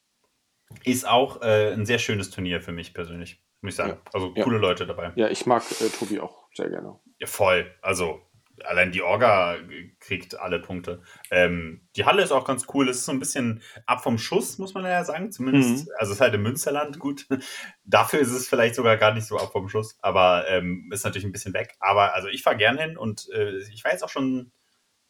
[0.85, 3.91] Ist auch äh, ein sehr schönes Turnier für mich persönlich, muss ich sagen.
[4.05, 4.11] Ja.
[4.13, 4.43] Also Ja.
[4.43, 5.13] coole Leute dabei.
[5.15, 6.99] Ja, ich mag äh, Tobi auch sehr gerne.
[7.21, 7.73] Ja, voll.
[7.83, 8.21] Also
[8.65, 9.57] allein die Orga
[10.01, 11.03] kriegt alle Punkte.
[11.31, 12.89] Ähm, die Halle ist auch ganz cool.
[12.89, 15.31] Es ist so ein bisschen ab vom Schuss, muss man ja sagen.
[15.33, 15.93] Zumindest, Mhm.
[15.99, 17.27] also es ist halt im Münsterland, gut.
[17.85, 21.25] Dafür ist es vielleicht sogar gar nicht so ab vom Schuss, aber ähm, ist natürlich
[21.27, 21.75] ein bisschen weg.
[21.81, 24.53] Aber also ich fahre gerne hin und äh, ich war jetzt auch schon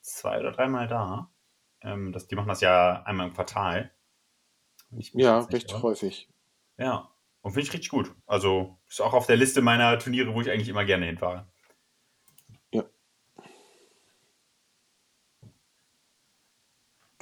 [0.00, 1.30] zwei oder dreimal da.
[1.82, 3.92] Ähm, das, die machen das ja einmal im Quartal.
[4.90, 6.28] Ja, recht aber- häufig.
[6.78, 7.10] Ja,
[7.42, 8.12] und finde ich richtig gut.
[8.26, 11.46] Also ist auch auf der Liste meiner Turniere, wo ich eigentlich immer gerne hinfahre.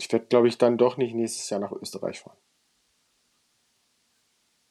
[0.04, 2.36] Ich werde, glaube ich, dann doch nicht nächstes Jahr nach Österreich fahren.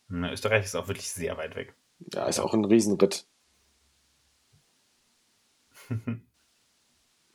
[0.08, 1.74] Na, Österreich ist auch wirklich sehr weit weg.
[2.14, 3.26] Ja, ist auch ein Riesenritt.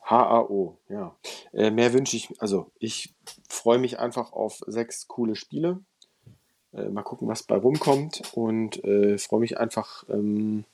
[0.00, 1.16] HAO, ja.
[1.52, 3.16] Äh, mehr wünsche ich, also ich
[3.48, 5.80] freue mich einfach auf sechs coole Spiele.
[6.72, 10.64] Äh, mal gucken, was bei rumkommt und äh, freue mich einfach ähm,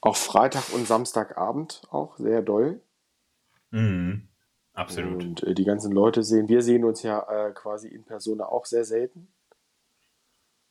[0.00, 2.80] auf Freitag und Samstagabend auch sehr doll.
[3.70, 4.28] Mhm.
[4.76, 5.24] Absolut.
[5.24, 8.66] Und äh, die ganzen Leute sehen, wir sehen uns ja äh, quasi in Persona auch
[8.66, 9.32] sehr selten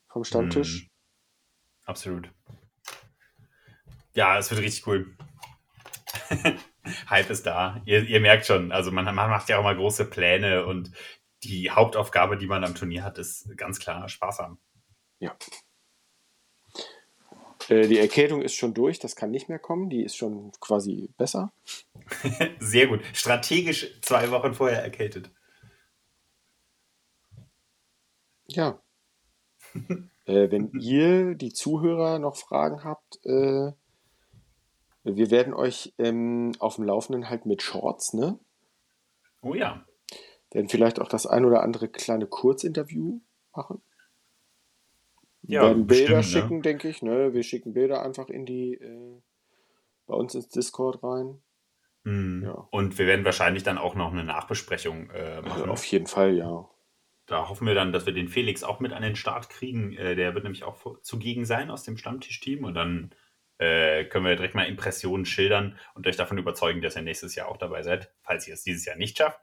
[0.07, 0.83] vom Stammtisch.
[0.83, 0.89] Mhm.
[1.85, 2.29] Absolut.
[4.13, 5.17] Ja, es wird richtig cool.
[7.09, 7.81] Hype ist da.
[7.85, 10.91] Ihr, ihr merkt schon, also man, man macht ja auch mal große Pläne und
[11.43, 14.59] die Hauptaufgabe, die man am Turnier hat, ist ganz klar Spaß haben.
[15.19, 15.29] Äh,
[17.69, 21.51] die Erkältung ist schon durch, das kann nicht mehr kommen, die ist schon quasi besser.
[22.59, 23.01] Sehr gut.
[23.13, 25.31] Strategisch zwei Wochen vorher erkältet.
[28.47, 28.79] Ja.
[30.25, 33.71] äh, wenn ihr, die Zuhörer, noch Fragen habt, äh,
[35.03, 38.39] wir werden euch ähm, auf dem Laufenden halt mit Shorts, ne?
[39.41, 39.85] Oh ja.
[40.51, 43.19] Werden vielleicht auch das ein oder andere kleine Kurzinterview
[43.55, 43.81] machen.
[45.47, 46.41] Ja, Wir werden Bilder bestimmt, ne?
[46.41, 47.01] schicken, denke ich.
[47.01, 47.33] Ne?
[47.33, 49.21] Wir schicken Bilder einfach in die, äh,
[50.07, 51.41] bei uns ins Discord rein.
[52.03, 52.43] Mhm.
[52.45, 52.67] Ja.
[52.71, 55.51] Und wir werden wahrscheinlich dann auch noch eine Nachbesprechung äh, machen.
[55.61, 56.69] Also auf jeden Fall, ja.
[57.25, 59.93] Da hoffen wir dann, dass wir den Felix auch mit an den Start kriegen.
[59.93, 62.63] Äh, der wird nämlich auch zugegen sein aus dem Stammtischteam.
[62.63, 63.11] Und dann
[63.57, 67.47] äh, können wir direkt mal Impressionen schildern und euch davon überzeugen, dass ihr nächstes Jahr
[67.47, 69.39] auch dabei seid, falls ihr es dieses Jahr nicht schafft.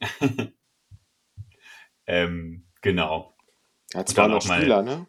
[2.06, 3.34] ähm, genau.
[3.92, 5.06] Ja, dann 200 auch mal- Spieler, ne?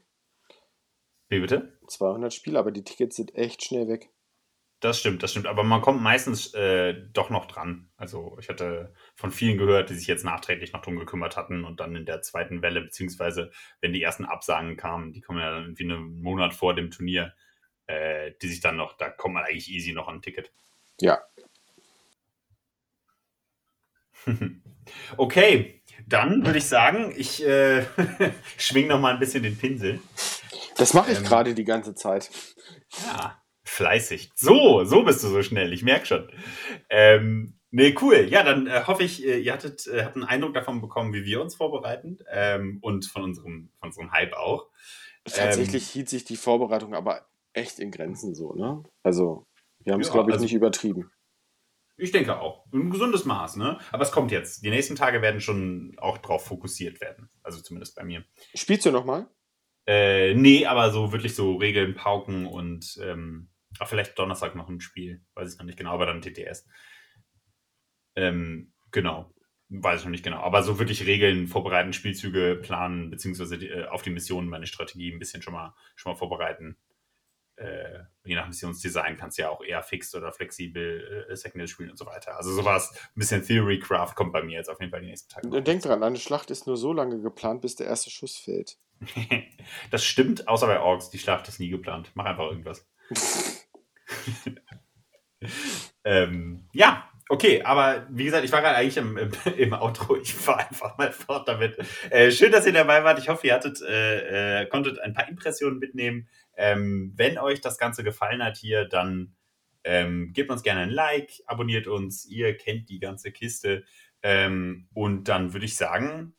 [1.30, 1.78] Wie bitte?
[1.88, 4.10] 200 Spieler, aber die Tickets sind echt schnell weg.
[4.80, 5.48] Das stimmt, das stimmt.
[5.48, 7.90] Aber man kommt meistens äh, doch noch dran.
[7.98, 11.80] Also ich hatte von vielen gehört, die sich jetzt nachträglich noch drum gekümmert hatten und
[11.80, 13.52] dann in der zweiten Welle, beziehungsweise
[13.82, 17.34] wenn die ersten Absagen kamen, die kommen ja dann irgendwie einen Monat vor dem Turnier,
[17.88, 20.52] äh, die sich dann noch, da kommt man eigentlich easy noch an ein Ticket.
[21.02, 21.22] Ja,
[25.18, 27.84] Okay, dann würde ich sagen, ich äh,
[28.58, 30.00] schwing noch mal ein bisschen den Pinsel.
[30.78, 32.30] Das mache ich Ähm, gerade die ganze Zeit.
[33.06, 34.32] Ja, fleißig.
[34.36, 36.32] So, so bist du so schnell, ich merke schon.
[36.90, 38.28] Ähm, nee, cool.
[38.30, 41.26] Ja, dann äh, hoffe ich, äh, ihr hattet, äh, habt einen Eindruck davon bekommen, wie
[41.26, 44.68] wir uns vorbereiten ähm, und von unserem, von unserem Hype auch.
[45.26, 48.84] Tatsächlich hielt sich die Vorbereitung aber echt in Grenzen so, ne?
[49.04, 49.46] Also,
[49.84, 51.12] wir haben es, Ja, glaube ich, also- nicht übertrieben.
[52.00, 52.64] Ich denke auch.
[52.72, 53.80] Ein gesundes Maß, ne?
[53.92, 54.64] Aber es kommt jetzt.
[54.64, 57.28] Die nächsten Tage werden schon auch drauf fokussiert werden.
[57.42, 58.24] Also zumindest bei mir.
[58.54, 59.28] Spielst du nochmal?
[59.88, 63.50] Äh, nee, aber so wirklich so Regeln, Pauken und ähm,
[63.80, 65.22] ach, vielleicht Donnerstag noch ein Spiel.
[65.34, 66.68] Weiß ich noch nicht genau, aber dann TTS.
[68.16, 69.34] Ähm, genau.
[69.70, 70.40] weiß ich noch nicht genau.
[70.40, 75.20] Aber so wirklich Regeln vorbereiten, Spielzüge planen, beziehungsweise äh, auf die Mission meine Strategie ein
[75.20, 76.78] bisschen schon mal, schon mal vorbereiten.
[77.56, 81.92] Äh, je nach Missionsdesign kannst du ja auch eher fixed oder flexibel äh, Secondary spielen
[81.92, 82.36] und so weiter.
[82.36, 85.30] Also sowas, ein bisschen Theory Craft kommt bei mir jetzt auf jeden Fall die nächsten
[85.30, 85.62] Tage.
[85.64, 88.78] Denk dran, eine Schlacht ist nur so lange geplant, bis der erste Schuss fällt.
[89.92, 91.10] das stimmt, außer bei Orks.
[91.10, 92.12] Die Schlacht ist nie geplant.
[92.14, 92.88] Mach einfach irgendwas.
[96.04, 100.16] ähm, ja, Okay, aber wie gesagt, ich war gerade eigentlich im, im, im, Outro.
[100.16, 101.78] Ich fahre einfach mal fort damit.
[102.10, 103.20] Äh, schön, dass ihr dabei wart.
[103.20, 106.30] Ich hoffe, ihr hattet, äh, äh, konntet ein paar Impressionen mitnehmen.
[106.56, 109.36] Ähm, wenn euch das Ganze gefallen hat hier, dann
[109.84, 112.26] ähm, gebt uns gerne ein Like, abonniert uns.
[112.26, 113.84] Ihr kennt die ganze Kiste.
[114.24, 116.34] Ähm, und dann würde ich sagen,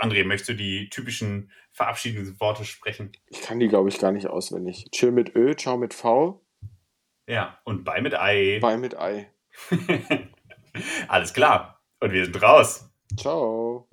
[0.00, 3.12] André, möchtest du die typischen Verabschiedungsworte sprechen?
[3.28, 4.86] Ich kann die, glaube ich, gar nicht auswendig.
[4.92, 6.44] Chill mit Ö, ciao mit V.
[7.26, 8.58] Ja, und bei mit Ei.
[8.60, 9.30] Bei mit Ei.
[11.08, 11.82] Alles klar.
[12.00, 12.90] Und wir sind raus.
[13.16, 13.88] Ciao.